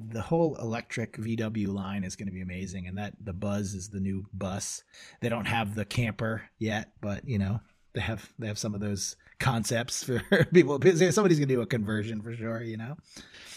[0.09, 3.89] the whole electric VW line is going to be amazing, and that the Buzz is
[3.89, 4.83] the new bus.
[5.21, 7.61] They don't have the camper yet, but you know
[7.93, 10.19] they have they have some of those concepts for
[10.53, 10.79] people.
[10.81, 12.61] Somebody's going to do a conversion for sure.
[12.63, 12.97] You know.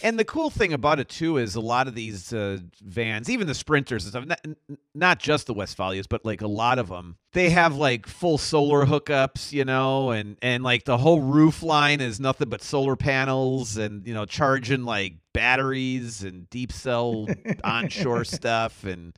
[0.02, 3.46] And the cool thing about it too is a lot of these uh, vans, even
[3.46, 7.16] the Sprinters and stuff, not, not just the Westfalias, but like a lot of them,
[7.32, 12.00] they have like full solar hookups, you know, and and like the whole roof line
[12.00, 17.26] is nothing but solar panels, and you know, charging like batteries and deep cell
[17.64, 19.12] onshore stuff, and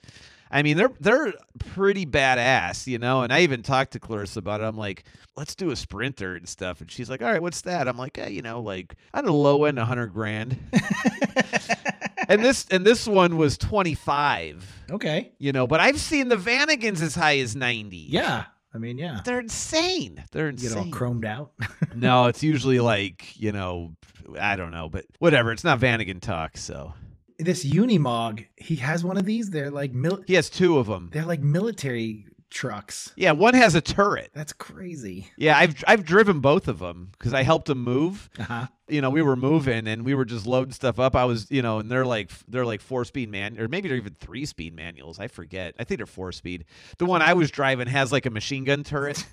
[0.50, 3.22] I mean they're they're pretty badass, you know.
[3.22, 4.64] And I even talked to Clarissa about it.
[4.64, 5.04] I'm like,
[5.36, 7.86] let's do a Sprinter and stuff, and she's like, all right, what's that?
[7.86, 10.58] I'm like, eh, you know, like on the low end, a hundred grand.
[12.28, 15.30] and this and this one was 25 Okay.
[15.38, 18.44] you know but i've seen the vanagons as high as 90 Yeah.
[18.76, 19.20] I mean, yeah.
[19.24, 21.52] they're insane they're Get all insane chromed out.
[21.96, 23.96] no it's usually like you know
[24.38, 26.92] i don't know but whatever it's not vanagon talk so
[27.38, 29.50] this Unimog, he has one of these.
[29.50, 33.12] They're like mil- he has two of them they're like military trucks.
[33.16, 34.30] Yeah, one has a turret.
[34.34, 35.30] That's crazy.
[35.36, 38.30] Yeah, I've I've driven both of them because I helped them move.
[38.38, 38.66] Uh-huh.
[38.88, 41.16] You know, we were moving and we were just loading stuff up.
[41.16, 43.96] I was, you know, and they're like they're like four speed man, or maybe they're
[43.96, 45.18] even three speed manuals.
[45.18, 45.74] I forget.
[45.78, 46.64] I think they're four speed.
[46.98, 49.26] The one I was driving has like a machine gun turret.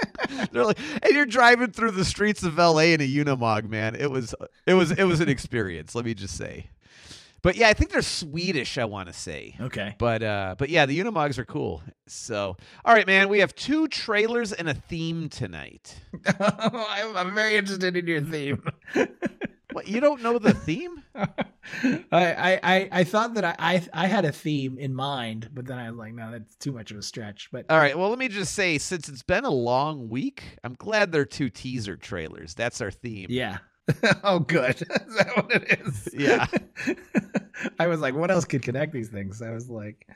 [0.52, 2.92] they're like, and you're driving through the streets of L.A.
[2.92, 3.94] in a Unimog, man.
[3.96, 4.34] It was
[4.66, 5.94] it was it was an experience.
[5.94, 6.68] let me just say.
[7.42, 8.78] But yeah, I think they're Swedish.
[8.78, 9.56] I want to say.
[9.60, 9.94] Okay.
[9.98, 11.82] But uh, but yeah, the Unimogs are cool.
[12.06, 16.00] So all right, man, we have two trailers and a theme tonight.
[16.40, 18.62] I'm, very interested in your theme.
[19.72, 21.02] What you don't know the theme?
[21.14, 21.34] I,
[22.12, 25.78] I, I, I thought that I, I I had a theme in mind, but then
[25.78, 27.50] I was like, no, that's too much of a stretch.
[27.52, 30.74] But All right, well, let me just say, since it's been a long week, I'm
[30.74, 32.54] glad they're two teaser trailers.
[32.54, 33.26] That's our theme.
[33.30, 33.58] yeah.
[34.24, 34.82] oh, good.
[34.82, 36.08] Is that what it is?
[36.12, 36.46] Yeah.
[37.78, 39.42] I was like, what else could connect these things?
[39.42, 40.06] I was like,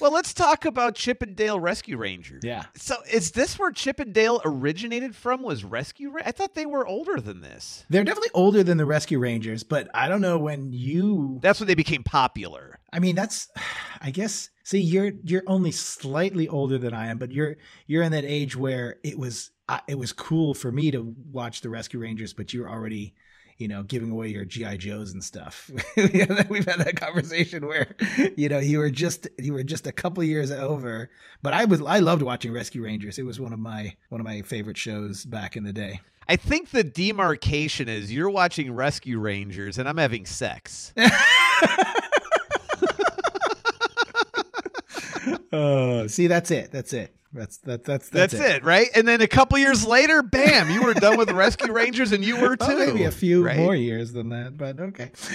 [0.00, 2.40] Well, let's talk about Chip and Dale Rescue Ranger.
[2.42, 2.64] yeah.
[2.76, 5.42] So, is this where Chip and Dale originated from?
[5.42, 6.10] Was Rescue?
[6.10, 7.84] Ra- I thought they were older than this.
[7.90, 11.40] They're definitely older than the Rescue Rangers, but I don't know when you.
[11.42, 12.78] That's when they became popular.
[12.92, 13.48] I mean, that's.
[14.00, 14.50] I guess.
[14.64, 18.56] See, you're you're only slightly older than I am, but you're you're in that age
[18.56, 22.54] where it was uh, it was cool for me to watch the Rescue Rangers, but
[22.54, 23.14] you're already.
[23.58, 25.70] You know, giving away your GI Joes and stuff.
[25.96, 27.94] We've had that conversation where,
[28.36, 31.10] you know, you were just you were just a couple years over.
[31.42, 33.18] But I was I loved watching Rescue Rangers.
[33.18, 36.00] It was one of my one of my favorite shows back in the day.
[36.28, 40.92] I think the demarcation is you're watching Rescue Rangers and I'm having sex.
[45.56, 46.72] Oh, see, that's it.
[46.72, 47.14] That's it.
[47.34, 47.84] That's that.
[47.84, 48.64] That's That's, that's, it.
[48.64, 48.88] right?
[48.94, 52.40] And then a couple years later, bam, you were done with Rescue Rangers and you
[52.40, 52.68] were too.
[52.68, 53.56] Well, maybe a few right?
[53.56, 55.10] more years than that, but okay.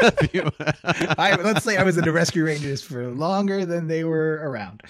[1.18, 4.82] I, let's say I was in the Rescue Rangers for longer than they were around.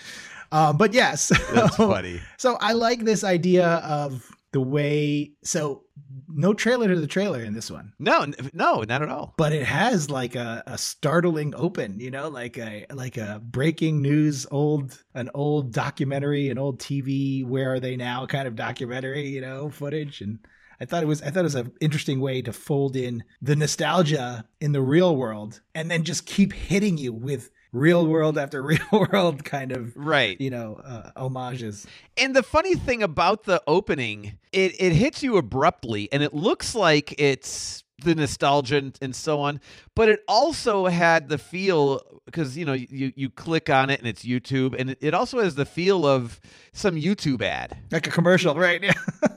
[0.53, 2.21] Um, but yes, That's funny.
[2.39, 5.33] So I like this idea of the way.
[5.45, 5.85] So
[6.29, 9.35] no trailer to the trailer in this one, No, no, not at all.
[9.37, 11.99] but it has like a, a startling open.
[12.01, 17.45] You know, like a like a breaking news old an old documentary, an old TV.
[17.45, 18.27] Where are they now?
[18.27, 19.29] Kind of documentary.
[19.29, 20.39] You know, footage and.
[20.83, 23.55] I thought it was I thought it was an interesting way to fold in the
[23.55, 28.63] nostalgia in the real world and then just keep hitting you with real world after
[28.73, 30.41] real world kind of Right.
[30.41, 31.87] you know uh, homages.
[32.17, 36.75] And the funny thing about the opening, it, it hits you abruptly and it looks
[36.75, 39.61] like it's the nostalgia and, and so on,
[39.95, 44.09] but it also had the feel because you know you you click on it and
[44.09, 46.41] it's YouTube and it, it also has the feel of
[46.73, 47.77] some YouTube ad.
[47.91, 48.83] Like a commercial, right?
[48.83, 48.93] Yeah.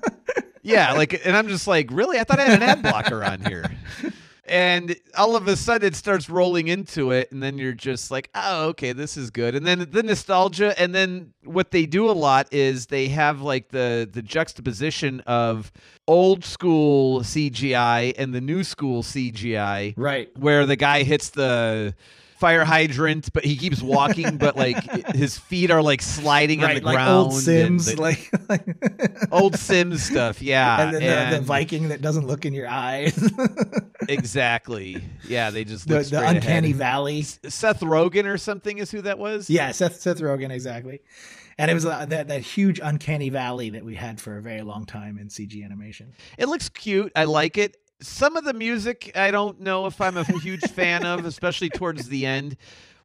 [0.66, 2.18] Yeah, like and I'm just like, really?
[2.18, 3.70] I thought I had an ad blocker on here.
[4.46, 8.30] And all of a sudden it starts rolling into it, and then you're just like,
[8.36, 9.56] oh, okay, this is good.
[9.56, 13.70] And then the nostalgia, and then what they do a lot is they have like
[13.70, 15.72] the the juxtaposition of
[16.08, 20.30] old school CGI and the new school CGI, right.
[20.38, 21.96] where the guy hits the
[22.44, 24.76] fire hydrant, but he keeps walking, but like
[25.16, 27.32] his feet are like sliding on the Right, like ground.
[27.32, 28.30] old Sims, the- like,
[29.32, 30.82] old Sims stuff, yeah.
[30.90, 33.18] and then the, the Viking that doesn't look in your eyes,
[34.10, 35.02] Exactly.
[35.28, 36.76] Yeah, they just the, the uncanny ahead.
[36.78, 37.22] valley.
[37.22, 39.50] Seth Rogen or something is who that was.
[39.50, 41.00] Yeah, Seth Seth Rogen exactly.
[41.58, 44.62] And it was uh, that that huge uncanny valley that we had for a very
[44.64, 46.12] long time in CG animation.
[46.38, 47.12] It looks cute.
[47.16, 47.78] I like it.
[48.04, 52.10] Some of the music I don't know if I'm a huge fan of, especially towards
[52.10, 52.58] the end.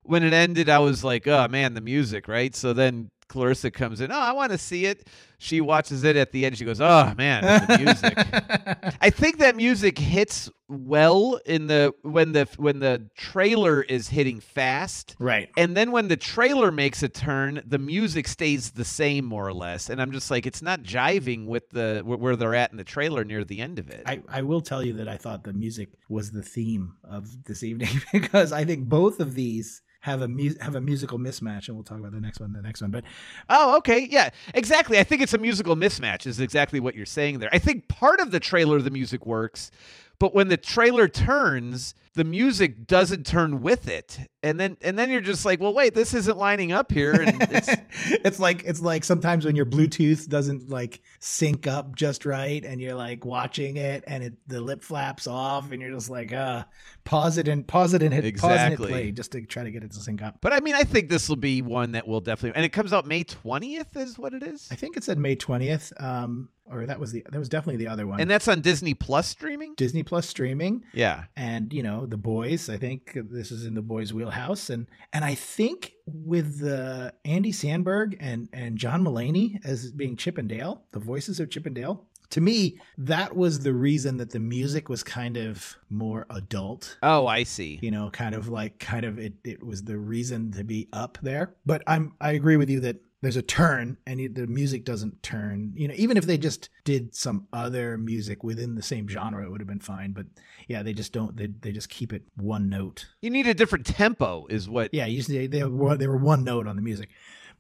[0.03, 2.55] When it ended, I was like, "Oh man, the music!" Right.
[2.55, 4.11] So then Clarissa comes in.
[4.11, 5.07] Oh, I want to see it.
[5.39, 6.59] She watches it at the end.
[6.59, 12.33] She goes, "Oh man, the music." I think that music hits well in the when
[12.33, 15.15] the when the trailer is hitting fast.
[15.21, 15.49] right.
[15.57, 19.55] And then when the trailer makes a turn, the music stays the same more or
[19.55, 22.85] less, and I'm just like, it's not jiving with the where they're at in the
[22.85, 24.03] trailer near the end of it.
[24.07, 27.63] I, I will tell you that I thought the music was the theme of this
[27.63, 31.77] evening because I think both of these have a mu- have a musical mismatch, and
[31.77, 32.91] we'll talk about the next one, the next one.
[32.91, 33.05] But
[33.49, 34.99] oh, okay, yeah, exactly.
[34.99, 36.27] I think it's a musical mismatch.
[36.27, 37.51] Is exactly what you're saying there.
[37.53, 39.71] I think part of the trailer, the music works,
[40.19, 45.11] but when the trailer turns, the music doesn't turn with it, and then and then
[45.11, 47.69] you're just like, well, wait, this isn't lining up here, and it's
[48.25, 52.81] it's like it's like sometimes when your Bluetooth doesn't like sync up just right, and
[52.81, 56.65] you're like watching it, and it the lip flaps off, and you're just like, uh,
[57.05, 58.89] pause it and pause it and hit pause and hit Exactly.
[58.89, 60.37] play just to try to get it to sync up.
[60.41, 62.93] But I mean, I think this will be one that will definitely, and it comes
[62.93, 64.69] out May 20th, is what it is.
[64.71, 65.93] I think it said May twentieth.
[65.99, 68.21] Um, or that was the that was definitely the other one.
[68.21, 69.73] And that's on Disney Plus streaming?
[69.79, 70.85] Disney Plus streaming.
[70.93, 71.25] Yeah.
[71.35, 75.25] and you know the boys i think this is in the boys wheelhouse and and
[75.25, 80.83] i think with uh, andy samberg and and john mulaney as being chip and dale
[80.93, 84.91] the voices of chip and dale to me that was the reason that the music
[84.91, 86.99] was kind of more adult.
[87.03, 87.79] Oh, I see.
[87.81, 91.17] you know kind of like kind of it, it was the reason to be up
[91.23, 91.55] there.
[91.65, 95.73] But i'm i agree with you that there's a turn and the music doesn't turn
[95.75, 99.51] you know even if they just did some other music within the same genre it
[99.51, 100.27] would have been fine but
[100.69, 103.87] yeah they just don't they, they just keep it one note You need a different
[103.87, 104.93] tempo, is what.
[104.95, 107.09] yeah you they, they, were, they were one note on the music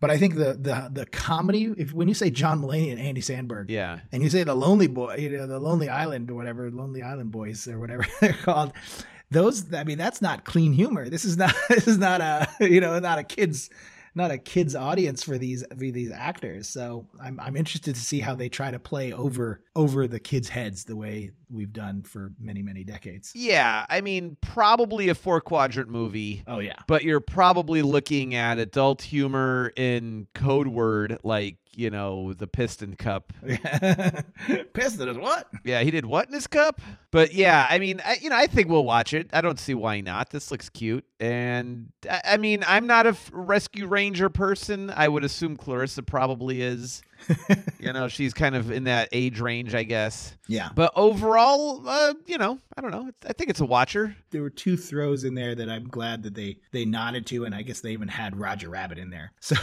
[0.00, 3.20] but i think the the the comedy if when you say john mulaney and andy
[3.20, 3.98] samberg Yeah.
[4.12, 7.32] and you say the lonely boy you know the lonely island or whatever lonely island
[7.32, 8.72] boys or whatever they're called
[9.32, 12.80] those i mean that's not clean humor this is not this is not a you
[12.80, 13.70] know not a kids
[14.18, 16.68] not a kids audience for these for these actors.
[16.68, 20.50] So i'm i'm interested to see how they try to play over over the kids
[20.50, 23.32] heads the way we've done for many many decades.
[23.34, 23.86] Yeah.
[23.88, 26.42] I mean, probably a four quadrant movie.
[26.46, 26.74] oh yeah.
[26.86, 32.96] But you're probably looking at adult humor in code word like you know the piston
[32.96, 33.32] cup.
[34.72, 35.48] Piston is what?
[35.64, 36.80] Yeah he did what in his cup?
[37.10, 39.30] But yeah i mean I, you know i think we'll watch it.
[39.32, 40.30] I don't see why not.
[40.30, 41.04] This looks cute.
[41.20, 44.90] And i, I mean i'm not a f- rescue ranger person.
[44.94, 47.02] I would assume clarissa probably is
[47.78, 50.36] you know she's kind of in that age range i guess.
[50.46, 50.70] Yeah.
[50.74, 53.10] But overall uh, you know i don't know.
[53.26, 54.16] I think it's a watcher.
[54.30, 57.54] There were two throws in there that I'm glad that they they nodded to, and
[57.54, 59.32] I guess they even had Roger Rabbit in there.
[59.40, 59.56] So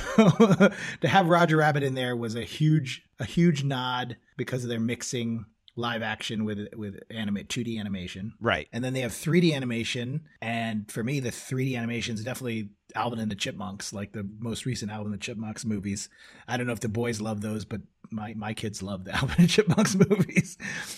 [1.02, 4.80] to have Roger Rabbit in there was a huge a huge nod because of their
[4.80, 8.34] mixing live action with with animate 2D animation.
[8.40, 12.70] right And then they have 3D animation, and for me, the 3D animation is definitely
[12.96, 16.10] Alvin and the Chipmunks, like the most recent Alvin and the Chipmunks movies.
[16.48, 19.36] I don't know if the boys love those, but my my kids love the Alvin
[19.40, 20.58] and Chipmunks movies.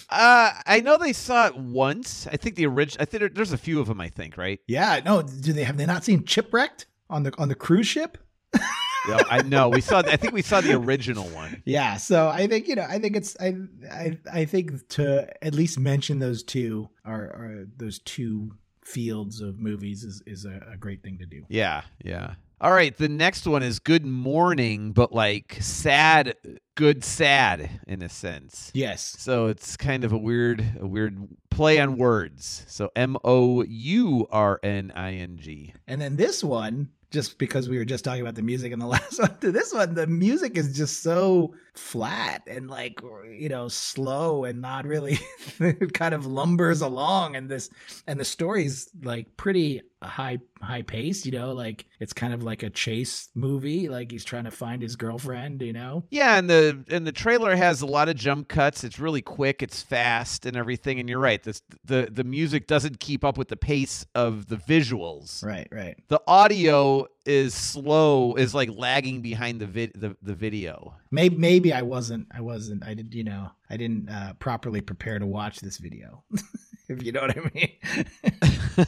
[0.09, 2.27] Uh, I know they saw it once.
[2.27, 3.01] I think the original.
[3.01, 3.99] I think there, there's a few of them.
[3.99, 4.59] I think right.
[4.67, 8.17] Yeah, no, do they have they not seen Chipwrecked on the on the cruise ship?
[9.07, 9.69] Yeah, I know.
[9.69, 9.99] We saw.
[9.99, 11.61] I think we saw the original one.
[11.65, 13.55] Yeah, so I think you know, I think it's I
[13.91, 19.59] I I think to at least mention those two are, are those two fields of
[19.59, 21.43] movies is is a, a great thing to do.
[21.49, 22.35] Yeah, yeah.
[22.59, 22.95] All right.
[22.97, 26.33] The next one is Good Morning, but like sad,
[26.73, 28.71] good sad in a sense.
[28.73, 29.15] Yes.
[29.19, 31.19] So it's kind of a weird, a weird
[31.51, 32.65] play on words.
[32.67, 35.73] So M O U R N I N G.
[35.85, 38.87] And then this one, just because we were just talking about the music in the
[38.97, 42.99] last one, to this one, the music is just so flat and like
[43.37, 45.19] you know slow and not really
[45.93, 47.69] kind of lumbers along and this
[48.07, 52.61] and the story's like pretty high high paced you know like it's kind of like
[52.63, 56.83] a chase movie like he's trying to find his girlfriend you know Yeah, and the
[56.89, 58.83] and the trailer has a lot of jump cuts.
[58.83, 60.99] It's really quick, it's fast and everything.
[60.99, 61.41] And you're right.
[61.41, 65.43] This the the music doesn't keep up with the pace of the visuals.
[65.43, 70.95] right right The audio is slow, is like lagging behind the vid the, the video.
[71.11, 75.19] maybe maybe i wasn't i wasn't i did you know i didn't uh properly prepare
[75.19, 76.23] to watch this video
[76.89, 78.85] if you know what i mean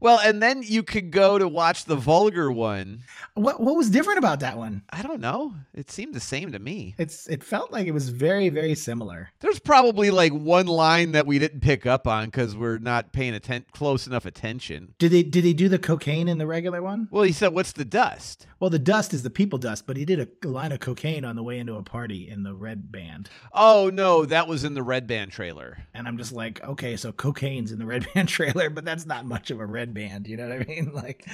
[0.00, 3.00] well, and then you could go to watch the vulgar one.
[3.34, 5.54] what what was different about that one I don't know.
[5.74, 6.94] It seemed the same to me.
[6.98, 11.26] it's it felt like it was very very similar There's probably like one line that
[11.26, 14.94] we didn't pick up on because we're not paying atten- close enough attention.
[14.98, 17.72] did they did they do the cocaine in the regular one Well, he said, "What's
[17.72, 20.80] the dust?" well the dust is the people dust but he did a line of
[20.80, 24.64] cocaine on the way into a party in the red band Oh no, that was
[24.64, 25.78] in the Red Band trailer.
[25.94, 29.26] and i'm just like okay so cocaine's in the red band trailer but that's not
[29.26, 31.26] much of a red band you know what i mean like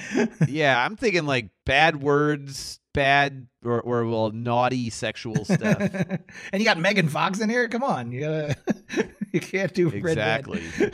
[0.47, 5.79] yeah, I'm thinking like bad words, bad or or well naughty sexual stuff.
[6.51, 8.55] and you got megan fox in here come on you gotta
[9.31, 10.47] you can't do red band.
[10.47, 10.91] exactly.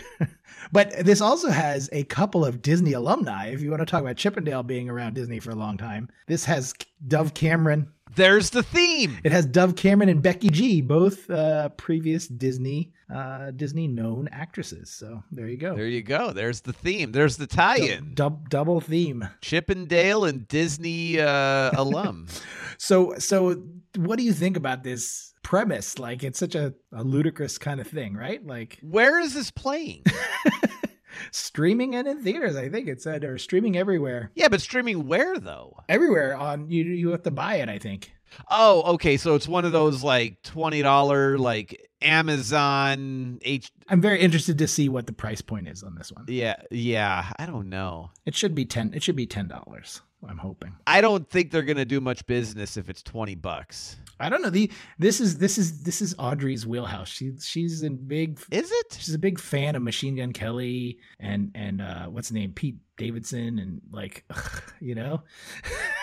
[0.71, 3.47] But this also has a couple of Disney alumni.
[3.47, 6.43] If you want to talk about Chippendale being around Disney for a long time, this
[6.43, 6.73] has
[7.07, 7.87] Dove Cameron.
[8.15, 9.19] There's the theme.
[9.23, 14.89] It has Dove Cameron and Becky G, both uh, previous Disney uh, Disney known actresses.
[14.89, 15.75] So there you go.
[15.75, 16.33] There you go.
[16.33, 17.11] There's the theme.
[17.11, 18.13] There's the tie-in.
[18.13, 19.27] Dub- double theme.
[19.41, 22.27] Chippendale and Disney uh, alum.
[22.79, 23.63] So so
[23.95, 25.97] what do you think about this premise?
[25.97, 28.45] Like it's such a, a ludicrous kind of thing, right?
[28.45, 30.03] Like Where is this playing?
[31.31, 34.31] streaming and in theaters, I think it said, or streaming everywhere.
[34.35, 35.77] Yeah, but streaming where though?
[35.89, 38.11] Everywhere on you you have to buy it, I think.
[38.49, 39.17] Oh, okay.
[39.17, 43.71] So it's one of those like twenty dollar like Amazon H.
[43.87, 46.25] I'm very interested to see what the price point is on this one.
[46.27, 47.31] Yeah, yeah.
[47.39, 48.11] I don't know.
[48.25, 48.93] It should be ten.
[48.93, 50.01] It should be ten dollars.
[50.27, 50.75] I'm hoping.
[50.85, 53.97] I don't think they're gonna do much business if it's twenty bucks.
[54.19, 54.49] I don't know.
[54.49, 57.07] The this is this is this is Audrey's wheelhouse.
[57.09, 58.97] She she's a big Is it?
[58.99, 62.77] she's a big fan of Machine Gun Kelly and and uh what's his name Pete
[62.97, 64.25] Davidson and like
[64.81, 65.21] you know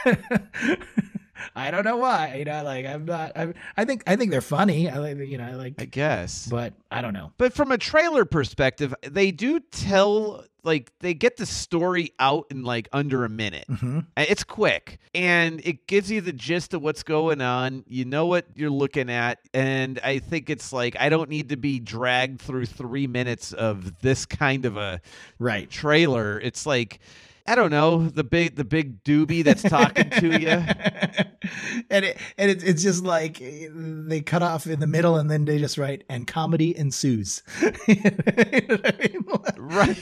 [1.57, 4.41] I don't know why you know like I'm not I'm, I think I think they're
[4.41, 5.75] funny I like you know I like.
[5.79, 6.47] I guess.
[6.47, 11.37] but I don't know But from a trailer perspective, they do tell like they get
[11.37, 13.67] the story out in like under a minute.
[13.69, 17.85] hmm Uh, It's quick and it gives you the gist of what's going on.
[17.87, 19.39] You know what you're looking at.
[19.53, 24.01] And I think it's like, I don't need to be dragged through three minutes of
[24.01, 25.01] this kind of a
[25.39, 26.41] right trailer.
[26.41, 26.99] It's like,
[27.47, 30.49] I don't know, the big the big doobie that's talking to you.
[31.91, 35.45] and it and it, it's just like they cut off in the middle and then
[35.45, 37.43] they just write and comedy ensues
[37.87, 39.25] You know I mean?
[39.59, 39.99] Right.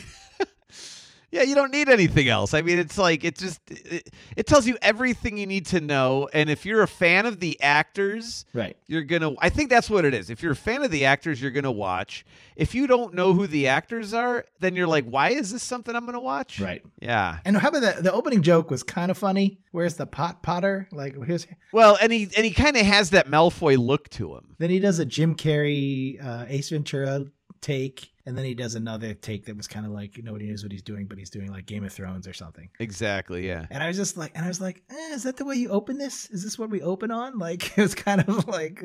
[1.33, 2.53] Yeah, you don't need anything else.
[2.53, 6.29] I mean, it's like it just it, it tells you everything you need to know.
[6.35, 9.33] And if you're a fan of the actors, right you're gonna.
[9.39, 10.29] I think that's what it is.
[10.29, 12.27] If you're a fan of the actors, you're gonna watch.
[12.55, 15.97] If you don't know who the actors are, then you're like, why is this something
[15.97, 16.61] I'm gonna watch?
[16.61, 17.39] right Yeah.
[17.47, 19.59] And how about the the opening joke was kind of funny.
[19.71, 20.87] Where's the pot potter?
[20.93, 24.55] Like here's Well, and he and he kind of has that Malfoy look to him.
[24.59, 27.25] then he does a Jim Carrey uh, Ace Ventura
[27.63, 30.73] take, and then he does another take that was kind of like nobody knows what
[30.73, 32.69] he's doing, but he's doing like Game of Thrones or something.
[32.79, 33.47] Exactly.
[33.47, 33.67] Yeah.
[33.71, 35.71] And I was just like, and I was like, eh, is that the way you
[35.71, 36.29] open this?
[36.31, 37.23] Is this what we open on?
[37.43, 38.85] Like it was kind of like,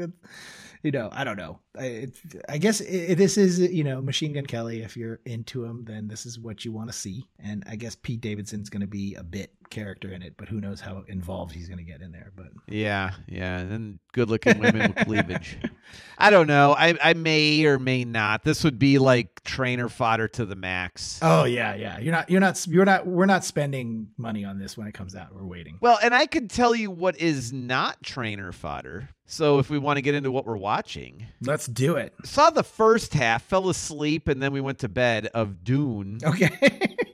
[0.81, 1.59] you know, I don't know.
[1.77, 2.17] I, it,
[2.49, 4.81] I guess i this is you know Machine Gun Kelly.
[4.81, 7.27] If you're into him, then this is what you want to see.
[7.39, 10.59] And I guess Pete Davidson's going to be a bit character in it, but who
[10.61, 12.31] knows how involved he's going to get in there.
[12.35, 15.57] But Yeah, yeah, and good-looking women with cleavage.
[16.17, 16.73] I don't know.
[16.77, 18.43] I I may or may not.
[18.43, 21.19] This would be like trainer fodder to the max.
[21.21, 21.99] Oh yeah, yeah.
[21.99, 25.15] You're not you're not you're not we're not spending money on this when it comes
[25.15, 25.33] out.
[25.33, 25.77] We're waiting.
[25.81, 29.09] Well, and I could tell you what is not trainer fodder.
[29.29, 32.13] So if we want to get into what we're watching, Let's do it.
[32.23, 36.19] saw the first half, fell asleep, and then we went to bed of Dune.
[36.23, 36.95] Okay.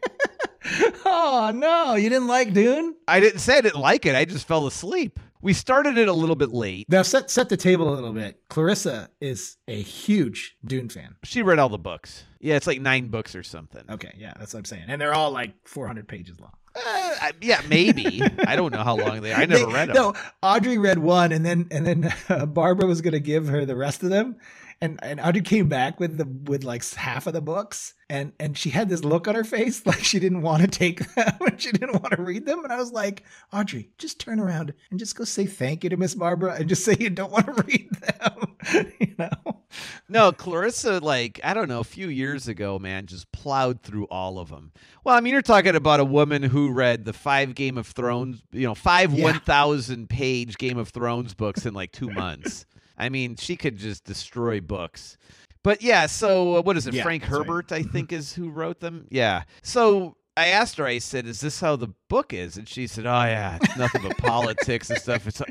[1.05, 2.95] oh no, you didn't like Dune?
[3.07, 4.15] I didn't say I didn't like it.
[4.15, 5.19] I just fell asleep.
[5.41, 6.87] We started it a little bit late.
[6.89, 8.39] Now set set the table a little bit.
[8.49, 11.15] Clarissa is a huge Dune fan.
[11.23, 12.23] She read all the books.
[12.39, 13.83] Yeah, it's like nine books or something.
[13.89, 14.85] Okay, yeah, that's what I'm saying.
[14.87, 16.51] And they're all like 400 pages long.
[16.75, 18.21] Uh, yeah, maybe.
[18.47, 19.41] I don't know how long they are.
[19.41, 19.95] I never They- read them.
[19.95, 23.65] No, Audrey read one, and then and then uh, Barbara was going to give her
[23.65, 24.37] the rest of them,
[24.83, 28.57] and and Audrey came back with the with like half of the books, and and
[28.57, 31.61] she had this look on her face like she didn't want to take them and
[31.61, 33.23] she didn't want to read them, and I was like,
[33.53, 36.83] Audrey, just turn around and just go say thank you to Miss Barbara and just
[36.83, 39.61] say you don't want to read them, you know.
[40.07, 44.37] No, Clarissa, like, I don't know, a few years ago, man, just plowed through all
[44.37, 44.71] of them.
[45.03, 48.43] Well, I mean, you're talking about a woman who read the five Game of Thrones,
[48.51, 49.23] you know, five Yeah.
[49.23, 52.65] 1,000 page Game of Thrones books in like two months.
[53.03, 55.17] I mean, she could just destroy books.
[55.63, 56.93] But yeah, so uh, what is it?
[56.93, 57.39] Yeah, Frank that's right.
[57.39, 59.07] Herbert, I think, is who wrote them.
[59.09, 59.43] Yeah.
[59.61, 62.57] So I asked her, I said, Is this how the book is?
[62.57, 65.27] And she said, Oh, yeah, it's nothing but politics and stuff.
[65.27, 65.41] It's,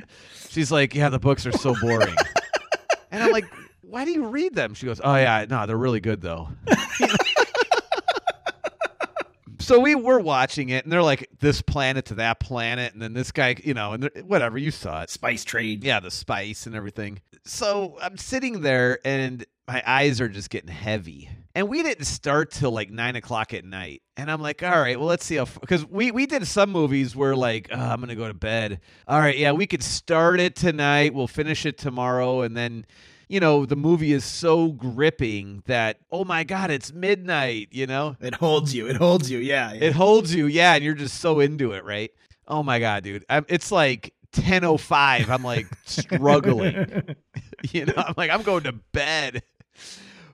[0.48, 2.14] she's like, Yeah, the books are so boring.
[3.10, 3.44] And I'm like,
[3.92, 4.72] why do you read them?
[4.72, 6.48] She goes, oh yeah, no, they're really good though.
[9.62, 13.12] so we were watching it, and they're like this planet to that planet, and then
[13.14, 15.84] this guy, you know, and whatever you saw it, Spice trade.
[15.84, 17.20] yeah, the spice and everything.
[17.44, 21.30] So I'm sitting there, and my eyes are just getting heavy.
[21.54, 24.02] And we didn't start till like nine o'clock at night.
[24.16, 25.44] And I'm like, all right, well, let's see how.
[25.44, 28.80] Because we we did some movies where like, oh, I'm gonna go to bed.
[29.06, 31.14] All right, yeah, we could start it tonight.
[31.14, 32.86] We'll finish it tomorrow, and then.
[33.32, 38.14] You know, the movie is so gripping that, oh my God, it's midnight, you know?
[38.20, 38.86] It holds you.
[38.86, 39.38] It holds you.
[39.38, 39.72] Yeah.
[39.72, 39.84] yeah.
[39.84, 42.12] It holds you, yeah, and you're just so into it, right?
[42.46, 45.30] Oh my god, dude, I'm, it's like 10:05.
[45.30, 47.16] I'm like struggling,
[47.70, 47.94] you know.
[47.96, 49.42] I'm like I'm going to bed.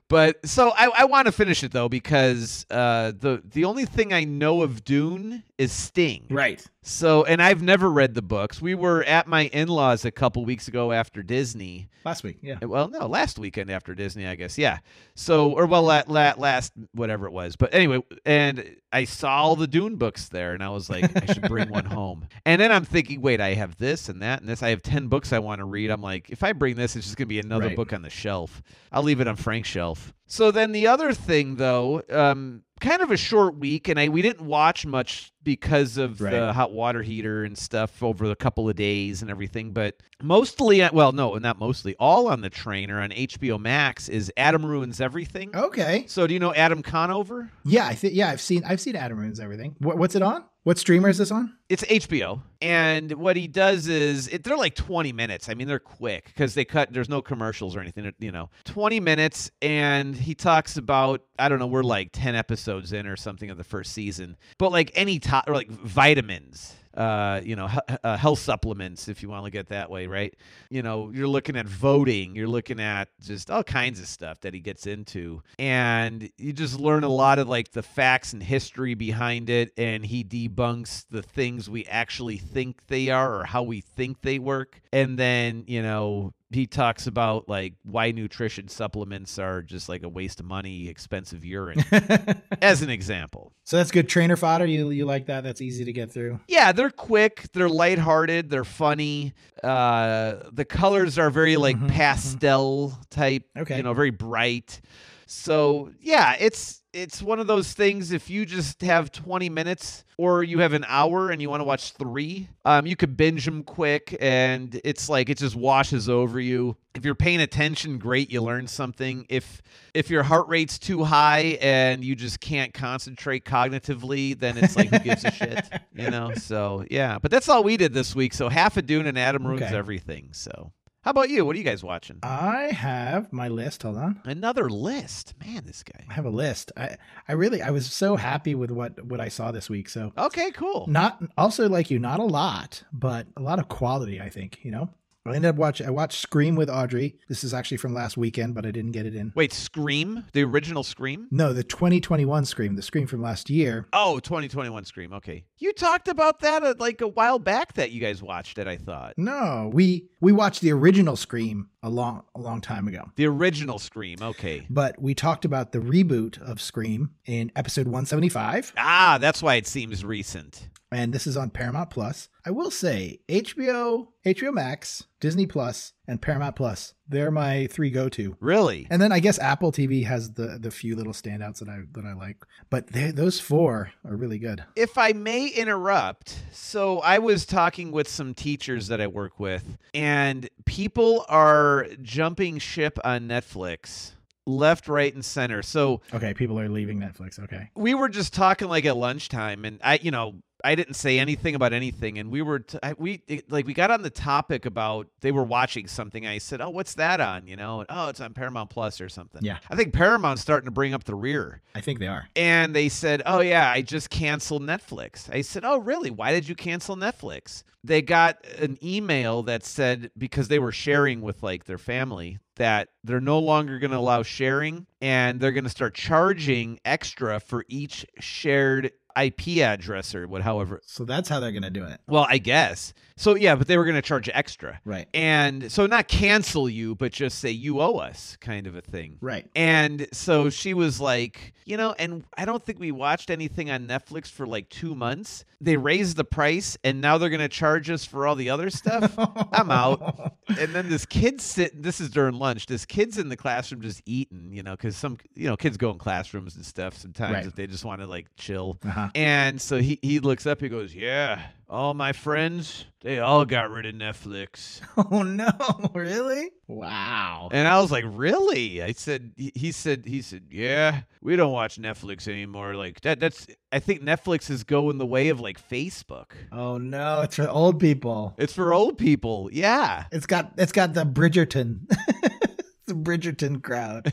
[0.09, 4.11] But so I, I want to finish it though because uh, the the only thing
[4.11, 6.25] I know of Dune is Sting.
[6.29, 6.65] right.
[6.81, 8.61] So and I've never read the books.
[8.61, 12.37] We were at my in-laws a couple weeks ago after Disney, Last week.
[12.41, 12.59] Yeah.
[12.63, 14.57] well, no, last weekend after Disney, I guess.
[14.57, 14.77] Yeah.
[15.13, 17.57] So, or well, la- la- last whatever it was.
[17.57, 21.33] But anyway, and I saw all the Dune books there, and I was like, I
[21.33, 22.25] should bring one home.
[22.45, 24.63] And then I'm thinking, wait, I have this and that and this.
[24.63, 25.89] I have ten books I want to read.
[25.91, 27.75] I'm like, if I bring this, it's just gonna be another Right.
[27.75, 28.61] book on the shelf.
[28.93, 30.13] I'll leave it on Frank's shelf.
[30.27, 34.21] So then the other thing, though, um, kind of a short week, and I we
[34.21, 36.31] didn't watch much because of Right.
[36.31, 39.71] the hot water heater and stuff over a couple of days and everything.
[39.71, 44.31] But mostly, uh, well, no, not mostly, all on the trainer on HBO Max is
[44.37, 45.55] Adam ruins everything.
[45.55, 46.05] Okay.
[46.07, 47.49] So do you know Adam Conover?
[47.65, 49.75] Yeah, I think yeah, I've seen I've seen Adam Ruins everything.
[49.79, 50.43] What, what's it on?
[50.69, 51.55] What streamer is this on?
[51.67, 55.49] It's HBO, and what he does is it, they're like 20 minutes.
[55.49, 56.93] I mean, they're quick because they cut.
[56.93, 58.13] There's no commercials or anything.
[58.19, 61.65] You know, 20 minutes, and he talks about I don't know.
[61.65, 65.49] We're like 10 episodes in or something of the first season, but like any top
[65.49, 69.67] or like vitamins uh, you know, he- uh, health supplements, if you want to get
[69.69, 70.33] that way, right?
[70.69, 74.53] You know, you're looking at voting, you're looking at just all kinds of stuff that
[74.53, 75.41] he gets into.
[75.57, 79.71] And you just learn a lot of like the facts and history behind it.
[79.77, 84.39] And he debunks the things we actually think they are or how we think they
[84.39, 84.81] work.
[84.91, 90.09] And then, you know, he talks about like why nutrition supplements are just like a
[90.09, 91.83] waste of money, expensive urine,
[92.61, 93.53] as an example.
[93.65, 94.65] So that's good trainer fodder.
[94.65, 95.43] You you like that?
[95.43, 96.39] That's easy to get through.
[96.47, 99.33] Yeah, they're quick, they're lighthearted, they're funny.
[99.63, 101.91] Uh, the colors are very like Mhm, mhm.
[101.91, 103.77] pastel type, Okay.
[103.77, 104.81] you know, very bright.
[105.27, 108.11] So yeah, it's it's one of those things.
[108.11, 111.65] If you just have 20 minutes or you have an hour and you want to
[111.65, 116.39] watch three, um, you could binge them quick, and it's like it just washes over
[116.39, 116.75] you.
[116.95, 119.25] If you're paying attention, great, you learn something.
[119.29, 119.61] If
[119.93, 124.89] if your heart rate's too high and you just can't concentrate cognitively, then it's like
[124.89, 126.33] who gives a shit, you know?
[126.35, 128.33] So yeah, but that's all we did this week.
[128.33, 129.75] So half a Dune and Adam ruins Okay.
[129.77, 130.29] everything.
[130.31, 130.71] So
[131.01, 131.45] how about you?
[131.45, 132.19] What are you guys watching?
[132.23, 133.83] I have my list.
[133.83, 134.21] Hold on.
[134.25, 135.63] Another list, man.
[135.65, 136.05] This guy.
[136.09, 136.71] I have a list.
[136.75, 136.97] I
[137.27, 139.87] I really I was so happy with what what I saw this week.
[139.89, 140.85] So Okay, cool.
[140.87, 144.19] not also like you, not a lot, but a lot of quality.
[144.21, 144.89] I think you know.
[145.25, 145.85] I ended up watching.
[145.85, 147.17] I watched Scream with Audrey.
[147.27, 149.31] This is actually from last weekend, but I didn't get it in.
[149.35, 151.27] Wait, Scream, the original Scream.
[151.29, 153.87] No, the 2021 Scream, the Scream from last year.
[153.93, 155.13] Oh, 2021 Scream.
[155.13, 158.67] Okay, you talked about that uh, like a while back that you guys watched it.
[158.67, 163.11] I thought No, we we watched the original Scream a long a long time ago.
[163.15, 164.17] the original Scream.
[164.21, 164.65] Okay.
[164.69, 169.67] But we talked about the reboot of Scream in episode 175, Ah, that's why it
[169.67, 170.68] seems recent.
[170.91, 172.29] And this is on Paramount Plus.
[172.45, 176.93] I will say HBO, HBO Max, Disney Plus, and Paramount Plus.
[177.07, 178.35] They're my three go-to.
[178.39, 178.87] Really?
[178.89, 182.05] And then I guess Apple TV has the the few little standouts that I that
[182.05, 182.37] I like.
[182.69, 184.63] But they, those four are really good.
[184.75, 189.77] If I may interrupt, so I was talking with some teachers that I work with,
[189.93, 194.11] and people are jumping ship on Netflix
[194.45, 195.61] left, right, and center.
[195.61, 197.37] So Okay, people are leaving Netflix.
[197.39, 197.69] Okay.
[197.75, 201.55] we were just talking like at lunchtime, and I, you know, I didn't say anything
[201.55, 204.65] about anything, and we were t- I, we it, like we got on the topic
[204.65, 206.27] about they were watching something.
[206.27, 209.09] I said, "Oh, what's that on?" You know, and, oh, it's on Paramount Plus or
[209.09, 209.43] something.
[209.43, 209.57] Yeah.
[209.69, 211.61] I think Paramount's starting to bring up the rear.
[211.75, 212.27] I think they are.
[212.35, 216.11] And they said, "Oh yeah, I just canceled Netflix." I said, "Oh really?
[216.11, 221.21] Why did you cancel Netflix?" They got an email that said because they were sharing
[221.21, 225.63] with like their family that they're no longer going to allow sharing and they're going
[225.63, 228.91] to start charging extra for each shared
[229.25, 230.81] IP address or what however.
[230.85, 231.99] So that's how they're going to do it.
[232.07, 232.93] Well, I guess.
[233.19, 234.79] So yeah, but they were going to charge extra.
[234.85, 235.05] Right.
[235.13, 239.17] And so not cancel you, but just say you owe us kind of a thing.
[239.19, 239.45] Right.
[239.57, 243.87] And so she was like, you know, and I don't think we watched anything on
[243.87, 245.43] Netflix for like two months.
[245.59, 248.69] They raised the price and now they're going to charge us for all the other
[248.69, 249.13] stuff.
[249.51, 250.33] I'm out.
[250.57, 252.67] And then this kid sit, this is during lunch.
[252.67, 255.89] This kid's in the classroom just eating, you know, because some, you know, kids go
[255.91, 257.45] in classrooms and stuff sometimes Right.
[257.45, 258.77] if they just want to like chill.
[258.85, 259.09] Uh-huh.
[259.13, 263.69] And so he, he looks up, he goes, Yeah, all my friends, they all got
[263.69, 264.81] rid of Netflix.
[265.11, 265.49] Oh no,
[265.93, 266.49] really?
[266.67, 267.49] Wow.
[267.51, 269.31] And I was like, "Really?" I said.
[269.37, 270.03] he- said.
[270.05, 272.75] He said, "Yeah, we don't watch Netflix anymore.
[272.75, 273.19] Like that.
[273.19, 273.47] That's.
[273.71, 276.31] I think Netflix is going the way of like Facebook.
[276.51, 278.35] Oh no, it's for old people.
[278.37, 279.49] It's for old people.
[279.53, 280.05] Yeah.
[280.11, 281.87] It's got it's got the Bridgerton.
[282.87, 284.11] the Bridgerton crowd.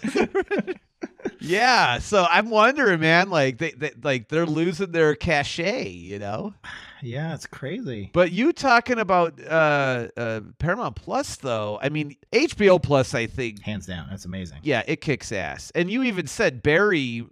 [1.41, 1.99] Yeah.
[1.99, 3.31] So I'm wondering, man.
[3.31, 5.89] Like they, they like they're losing their cachet.
[5.89, 6.55] You know.
[7.03, 8.11] yeah, it's crazy.
[8.13, 11.79] But you talking about uh, uh, Paramount Plus though?
[11.83, 13.15] I mean, HBO Plus.
[13.15, 13.63] I think.
[13.63, 14.61] Hands down, that's amazing.
[14.63, 15.73] Yeah, it kicks ass.
[15.75, 17.25] And you even said Barry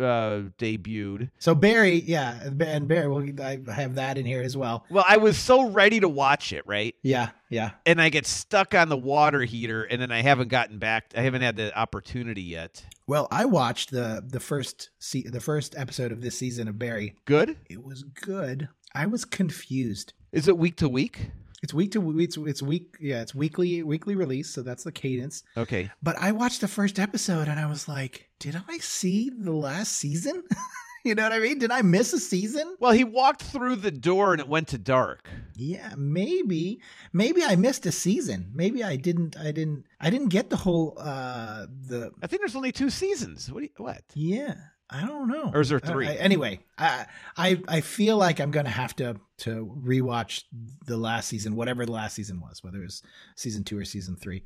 [0.00, 1.30] uh, debuted.
[1.38, 4.84] So Barry, yeah, and Barry, well, I have that in here as well.
[4.90, 6.94] Well, I was so ready to watch it, right?
[7.02, 7.72] Yeah, yeah.
[7.86, 11.12] and I get stuck on the water heater, and then I haven't gotten back.
[11.16, 12.84] I haven't had the opportunity yet.
[13.06, 17.16] Well, I watched the the first se- the first episode of this season of Barry.
[17.24, 17.56] Good.
[17.68, 18.68] It was good.
[18.94, 20.12] I was confused.
[20.32, 21.30] Is it week to week?
[21.62, 22.28] It's week to week.
[22.28, 22.96] It's, it's week.
[23.00, 24.50] Yeah, it's weekly weekly release.
[24.50, 25.42] So that's the cadence.
[25.56, 25.90] Okay.
[26.02, 29.92] But I watched the first episode and I was like, did I see the last
[29.92, 30.42] season?
[31.04, 31.58] you know what I mean?
[31.58, 32.76] Did I miss a season?
[32.80, 35.28] Well, he walked through the door and it went to dark.
[35.54, 36.80] Yeah, maybe.
[37.12, 38.50] Maybe I missed a season.
[38.54, 42.56] Maybe I didn't I didn't I didn't get the whole uh the I think there's
[42.56, 43.50] only two seasons.
[43.52, 43.60] What?
[43.60, 44.02] Do you, what?
[44.14, 44.54] yeah.
[44.92, 45.50] I don't know.
[45.54, 46.08] Or is there Uh, three?
[46.08, 50.44] I- anyway, I, I I feel like I'm gonna have to to rewatch
[50.86, 53.02] the last season, whatever the last season was, whether it was
[53.36, 54.42] season two or season three.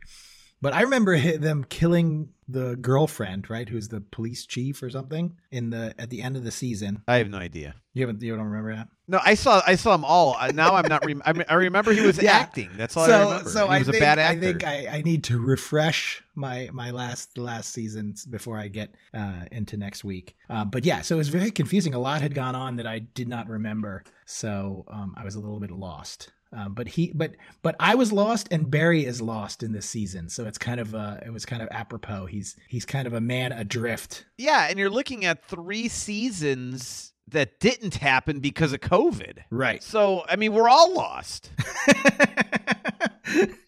[0.64, 3.68] But I remember them killing the girlfriend, right?
[3.68, 7.02] Who's the police chief or something in the at the end of the season.
[7.06, 7.74] I have no idea.
[7.92, 8.88] You haven't you don't remember that?
[9.06, 10.36] No, I saw I saw them all.
[10.54, 11.04] Now I'm not.
[11.04, 12.32] Rem- I, mean, I remember he was Yeah.
[12.32, 12.70] acting.
[12.78, 13.50] That's all I so remember.
[13.50, 16.70] so he I was think a bad I think I, I need to refresh my
[16.72, 20.34] my last last seasons before I get uh, into next week.
[20.48, 21.92] Uh, but yeah, so it was very confusing.
[21.92, 25.40] A lot had gone on that I did not remember, so um, I was a
[25.40, 26.30] little bit lost.
[26.54, 30.28] Um, but he, but but I was lost, and Barry is lost in this season.
[30.28, 32.26] So it's kind of uh, it was kind of apropos.
[32.26, 34.26] He's he's kind of a man adrift.
[34.38, 39.38] yeah, and you're looking at three seasons that didn't happen because of COVID.
[39.50, 39.82] Right.
[39.82, 41.50] So I mean, we're all lost.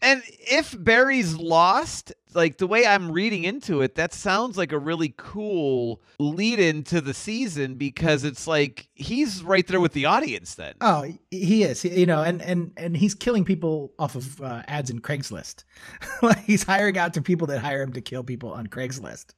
[0.02, 4.78] And if Barry's lost, like the way I'm reading into it, that sounds like a
[4.78, 10.54] really cool lead into the season because it's like he's right there with the audience
[10.54, 10.74] then.
[10.80, 11.84] Oh, he is.
[11.84, 15.64] You know, and and and he's killing people off of uh, ads in Craigslist.
[16.44, 19.34] he's hiring out to people that hire him to kill people on Craigslist.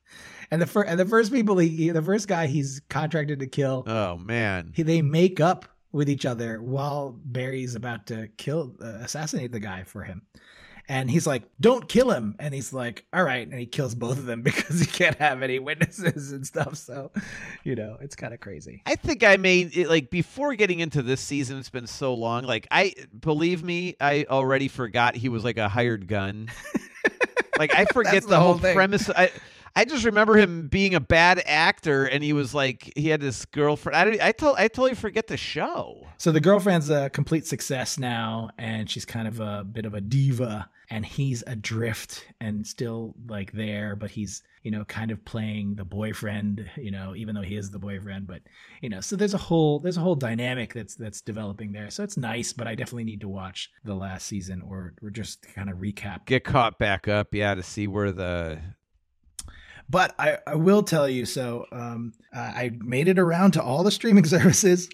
[0.51, 3.84] And the first and the first people he the first guy he's contracted to kill,
[3.86, 4.72] Oh man.
[4.74, 9.61] he, they make up with each other while Barry's about to kill uh, assassinate the
[9.61, 10.22] guy for him.
[10.89, 14.18] And he's like, "Don't kill him." And he's like, "All right." And he kills both
[14.18, 16.76] of them because he can't have any witnesses and stuff.
[16.76, 17.11] So,
[17.64, 18.82] you know, it's kind of crazy.
[18.86, 21.59] I think I made it like before getting into this season.
[21.59, 22.45] It's been so long.
[22.45, 26.49] Like I believe me, I already forgot he was like a hired gun.
[27.59, 29.11] like I forget the, the whole, whole premise.
[29.11, 29.30] I
[29.78, 33.44] I just remember him being a bad actor, and he was like he had this
[33.44, 34.20] girlfriend.
[34.20, 36.04] I I told I totally forget the show.
[36.16, 40.00] So the girlfriend's a complete success now, and she's kind of a bit of a
[40.00, 45.76] diva, and he's adrift and still like there, but he's you know kind of playing
[45.76, 48.26] the boyfriend, you know, even though he is the boyfriend.
[48.26, 48.42] But
[48.82, 51.90] you know, so there's a whole there's a whole dynamic that's that's developing there.
[51.90, 55.42] So it's nice, but I definitely need to watch the last season or or just
[55.54, 56.26] kind of recap.
[56.26, 58.58] Get caught back up, yeah, to see where the
[59.91, 63.91] But I, I will tell you, so um, I made it around to all the
[63.91, 64.89] streaming services.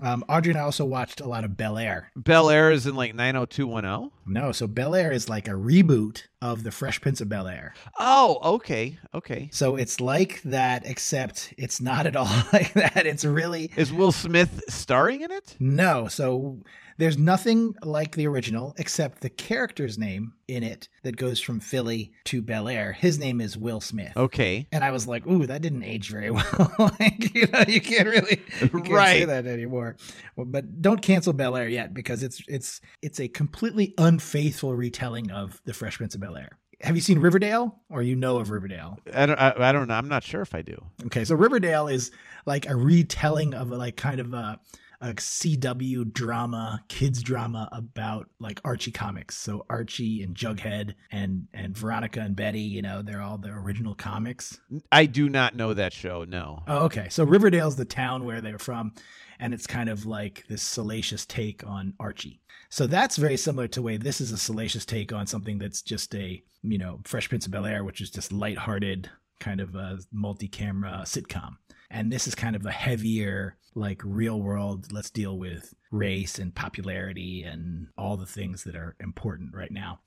[0.00, 2.10] Um, Audrey and I also watched a lot of Bel Air.
[2.16, 4.10] Bel Air is in like nine hundred two one zero.
[4.26, 7.74] No, so Bel Air is like a reboot of the Fresh Prince of Bel Air.
[7.98, 9.48] Oh, okay, okay.
[9.52, 13.06] So it's like that, except it's not at all like that.
[13.06, 15.54] It's really Is Will Smith starring in it?
[15.60, 16.08] no.
[16.08, 16.58] So
[16.98, 22.12] there's nothing like the original except the character's name in it that goes from Philly
[22.24, 22.92] to Bel Air.
[22.92, 24.12] His name is Will Smith.
[24.16, 24.68] Okay.
[24.72, 28.08] And I was like, "Ooh, that didn't age very well." like, you know, you can't
[28.08, 29.96] really you can't say that anymore.
[30.36, 35.30] Well, but don't cancel Bel Air yet because it's it's it's a completely unfaithful retelling
[35.30, 36.58] of the Fresh Prince of Bel Air.
[36.80, 38.98] Have you seen Riverdale, or you know of Riverdale?
[39.12, 39.38] I don't.
[39.38, 39.94] I, I don't know.
[39.94, 40.76] I'm not sure if I do.
[41.06, 42.10] Okay, so Riverdale is
[42.46, 44.60] like a retelling of a, like kind of a
[45.04, 49.36] a CW drama, kids drama about like Archie comics.
[49.36, 53.94] So Archie and Jughead and and Veronica and Betty, you know, they're all the original
[53.94, 54.58] comics.
[54.90, 56.24] I do not know that show.
[56.24, 56.62] No.
[56.66, 57.08] Oh, okay.
[57.10, 58.94] So Riverdale's the town where they're from,
[59.38, 62.40] and it's kind of like this salacious take on Archie.
[62.70, 65.82] So that's very similar to the way this is a salacious take on something that's
[65.82, 69.74] just a, you know, Fresh Prince of Bel Air, which is just lighthearted, kind of
[69.74, 71.56] a multi camera sitcom.
[71.94, 76.52] And this is kind of a heavier, like real world, let's deal with race and
[76.52, 80.00] popularity and all the things that are important right now.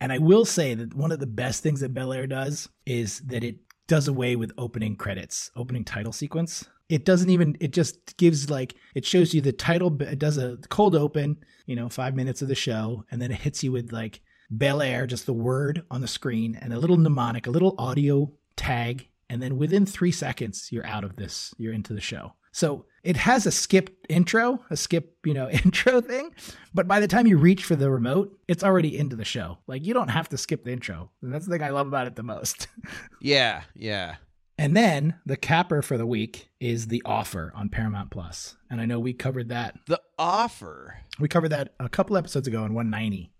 [0.00, 3.20] And I will say that one of the best things that Bel Air does is
[3.26, 6.64] that it does away with opening credits, opening title sequence.
[6.88, 10.56] It doesn't even, it just gives like, it shows you the title, it does a
[10.70, 11.36] cold open,
[11.66, 14.80] you know, five minutes of the show, and then it hits you with like Bel
[14.80, 19.08] Air, just the word on the screen, and a little mnemonic, a little audio tag.
[19.28, 22.34] And then within three seconds, you're out of this, you're into the show.
[22.52, 26.32] So it has a skip intro, a skip, you know, intro thing.
[26.72, 29.58] But by the time you reach for the remote, it's already into the show.
[29.66, 31.10] Like you don't have to skip the intro.
[31.20, 32.68] And that's the thing I love about it the most.
[33.20, 33.62] Yeah.
[33.74, 34.16] Yeah.
[34.58, 38.54] And then the capper for the week is The Offer on Paramount Plus.
[38.70, 39.76] And I know we covered that.
[39.86, 40.98] The offer.
[41.18, 43.32] We covered that a couple episodes ago in 190.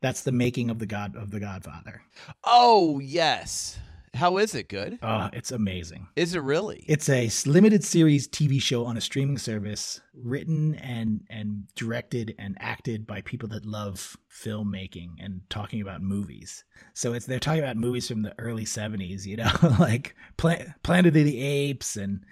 [0.00, 2.02] That's the making of the God of the Godfather.
[2.44, 3.78] Oh yes.
[4.16, 4.68] How is it?
[4.68, 4.98] Good.
[5.02, 6.08] Oh, it's amazing.
[6.16, 6.84] Is it really?
[6.88, 12.56] It's a limited series TV show on a streaming service, written and and directed and
[12.60, 16.64] acted by people that love filmmaking and talking about movies.
[16.94, 21.16] So it's they're talking about movies from the early '70s, you know, like Pla- Planet
[21.16, 22.24] of the Apes and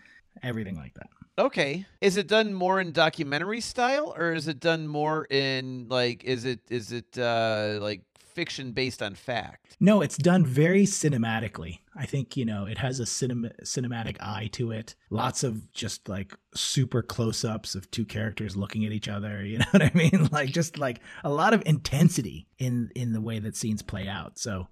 [0.42, 1.08] everything like that.
[1.38, 1.86] okay.
[2.00, 6.24] Is it done more in documentary style, or is it done more in like?
[6.24, 8.02] Is it is it uh like
[8.34, 9.76] fiction based on fact.
[9.80, 11.78] No, it's done very cinematically.
[11.96, 14.94] I think, you know, it has a cinema, cinematic eye to it.
[15.10, 19.44] Lots of just like super close ups of two characters looking at each other.
[19.44, 20.28] You know what I mean?
[20.32, 24.38] Like just like a lot of intensity in, in the way that scenes play out.
[24.38, 24.68] So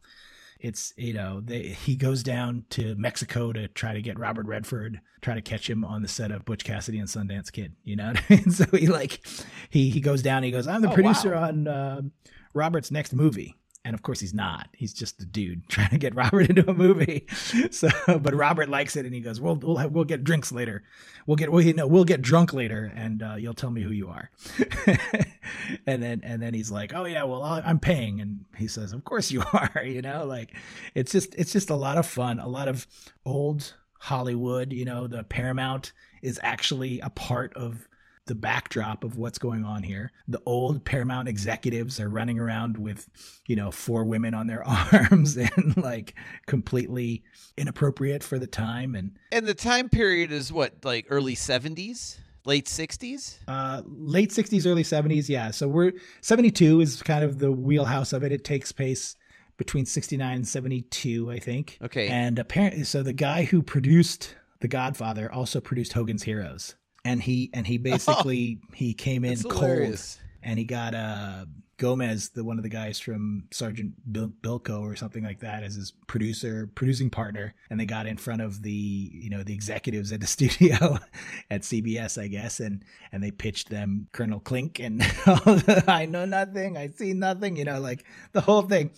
[0.62, 5.00] it's, you know, they, he goes down to Mexico to try to get Robert Redford,
[5.20, 7.74] try to catch him on the set of Butch Cassidy and Sundance Kid.
[7.82, 8.50] You know what I mean?
[8.52, 9.26] So he like,
[9.70, 11.48] he, he goes down, he goes, I'm the Oh, producer wow.
[11.48, 12.00] on uh,
[12.54, 13.56] Robert's next movie.
[13.84, 14.68] And of course, he's not.
[14.72, 17.26] He's just a dude trying to get Robert into a movie.
[17.70, 20.82] So, but Robert likes it, and he goes, "We'll we'll have, we'll get drinks later.
[21.26, 23.90] We'll get well, you know, we'll get drunk later, and uh, you'll tell me who
[23.90, 24.30] you are."
[25.86, 29.04] and then and then he's like, "Oh yeah, well I'm paying," and he says, "Of
[29.04, 30.54] course you are." You know, like
[30.94, 32.86] it's just it's just a lot of fun, a lot of
[33.24, 34.72] old Hollywood.
[34.72, 37.88] You know, the Paramount is actually a part of
[38.32, 40.10] the backdrop of what's going on here.
[40.26, 43.06] The old Paramount executives are running around with,
[43.46, 46.14] you know, four women on their arms and like
[46.46, 47.22] completely
[47.58, 48.94] inappropriate for the time.
[48.94, 52.16] And And the time period is what, like early 70s,
[52.46, 53.36] late 60s?
[53.48, 55.28] uh, late 60s, early 70s.
[55.28, 55.50] Yeah.
[55.50, 58.32] So we're 72 is kind of the wheelhouse of it.
[58.32, 59.14] It takes place
[59.58, 61.76] between 69 and 72, I think.
[61.82, 62.08] Okay.
[62.08, 66.76] And apparently, so the guy who produced The Godfather also produced Hogan's Heroes.
[67.05, 70.18] And he and he basically he came in cold hilarious.
[70.42, 71.46] and he got uh
[71.82, 75.74] Gomez, the one of the guys from Sergeant Bil- Bilko or something like that, as
[75.74, 80.12] his producer, producing partner, and they got in front of the you know the executives
[80.12, 80.98] at the studio
[81.50, 86.24] at CBS, I guess, and and they pitched them Colonel Klink and the, I know
[86.24, 88.92] nothing, I see nothing, you know, like the whole thing.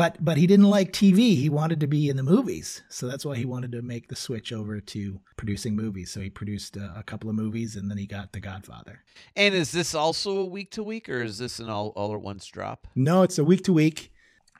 [0.00, 1.36] But but he didn't like TV.
[1.36, 4.16] He wanted to be in the movies, so that's why he wanted to make the
[4.16, 6.10] switch over to producing movies.
[6.10, 9.04] So he produced uh, a couple of movies, and then he got The Godfather.
[9.36, 12.22] And is this also a week to week, or is this an all, all at
[12.22, 12.86] once drop?
[12.94, 14.10] No, it's a week to week.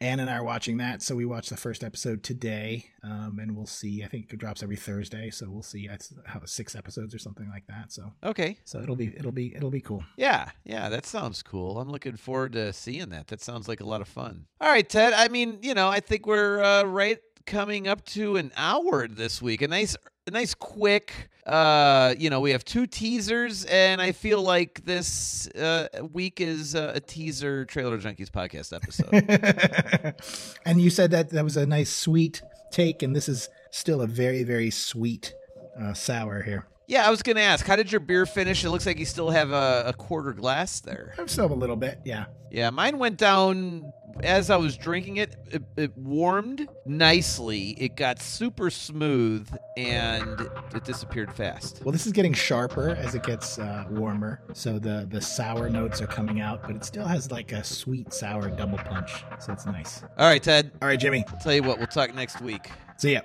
[0.03, 3.55] Ann and I are watching that, so we watched the first episode today, um, and
[3.55, 4.03] we'll see.
[4.03, 5.89] I think it drops every Thursday, so we'll see.
[5.93, 7.93] It's how six episodes or something like that.
[7.93, 8.57] So, Okay.
[8.65, 10.03] so it'll be it'll be it'll be cool.
[10.17, 11.79] Yeah, yeah, that sounds cool.
[11.79, 13.27] I'm looking forward to seeing that.
[13.27, 14.47] That sounds like a lot of fun.
[14.59, 15.13] All right, Ted.
[15.13, 19.41] I mean, you know, I think we're uh, right coming up to an hour this
[19.43, 19.63] week.
[19.63, 21.13] A nice, a nice quick.
[21.47, 26.75] Uh, you know, we have two teasers, and I feel like this uh, week is
[26.75, 30.15] uh, a teaser Trailer Junkies podcast episode.
[30.65, 34.07] and you said that that was a nice sweet take, and this is still a
[34.07, 35.35] very very sweet
[35.81, 36.70] uh, sour here.
[36.91, 38.65] Yeah, I was gonna ask, how did your beer finish?
[38.65, 41.15] It looks like you still have a, a quarter glass there.
[41.19, 42.25] I'm still a little bit, yeah.
[42.51, 43.93] Yeah, mine went down
[44.25, 45.63] as I was drinking it, it.
[45.77, 47.77] It warmed nicely.
[47.79, 51.81] It got super smooth and it disappeared fast.
[51.85, 56.03] Well, this is getting sharper as it gets uh, warmer, so the the sour notes
[56.03, 59.65] are coming out, but it still has like a sweet sour double punch, so it's
[59.65, 60.03] nice.
[60.19, 60.73] All right, Ted.
[60.83, 61.25] All right, Jimmy.
[61.29, 62.69] I'll Tell you what, we'll talk next week.
[62.97, 63.21] See ya.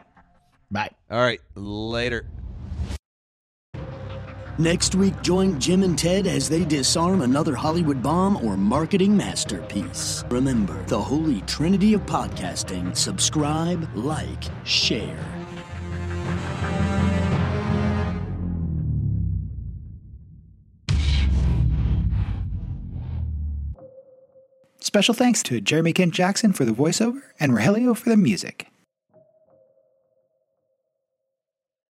[0.69, 0.91] Bye.
[1.09, 2.27] All right, later.
[4.57, 10.23] Next week, join Jim and Ted as they disarm another Hollywood bomb or marketing masterpiece.
[10.29, 15.19] Remember, the holy trinity of podcasting subscribe, like, share.
[24.79, 28.69] Special thanks to Jeremy Kent Jackson for the voiceover and Rogelio for the music.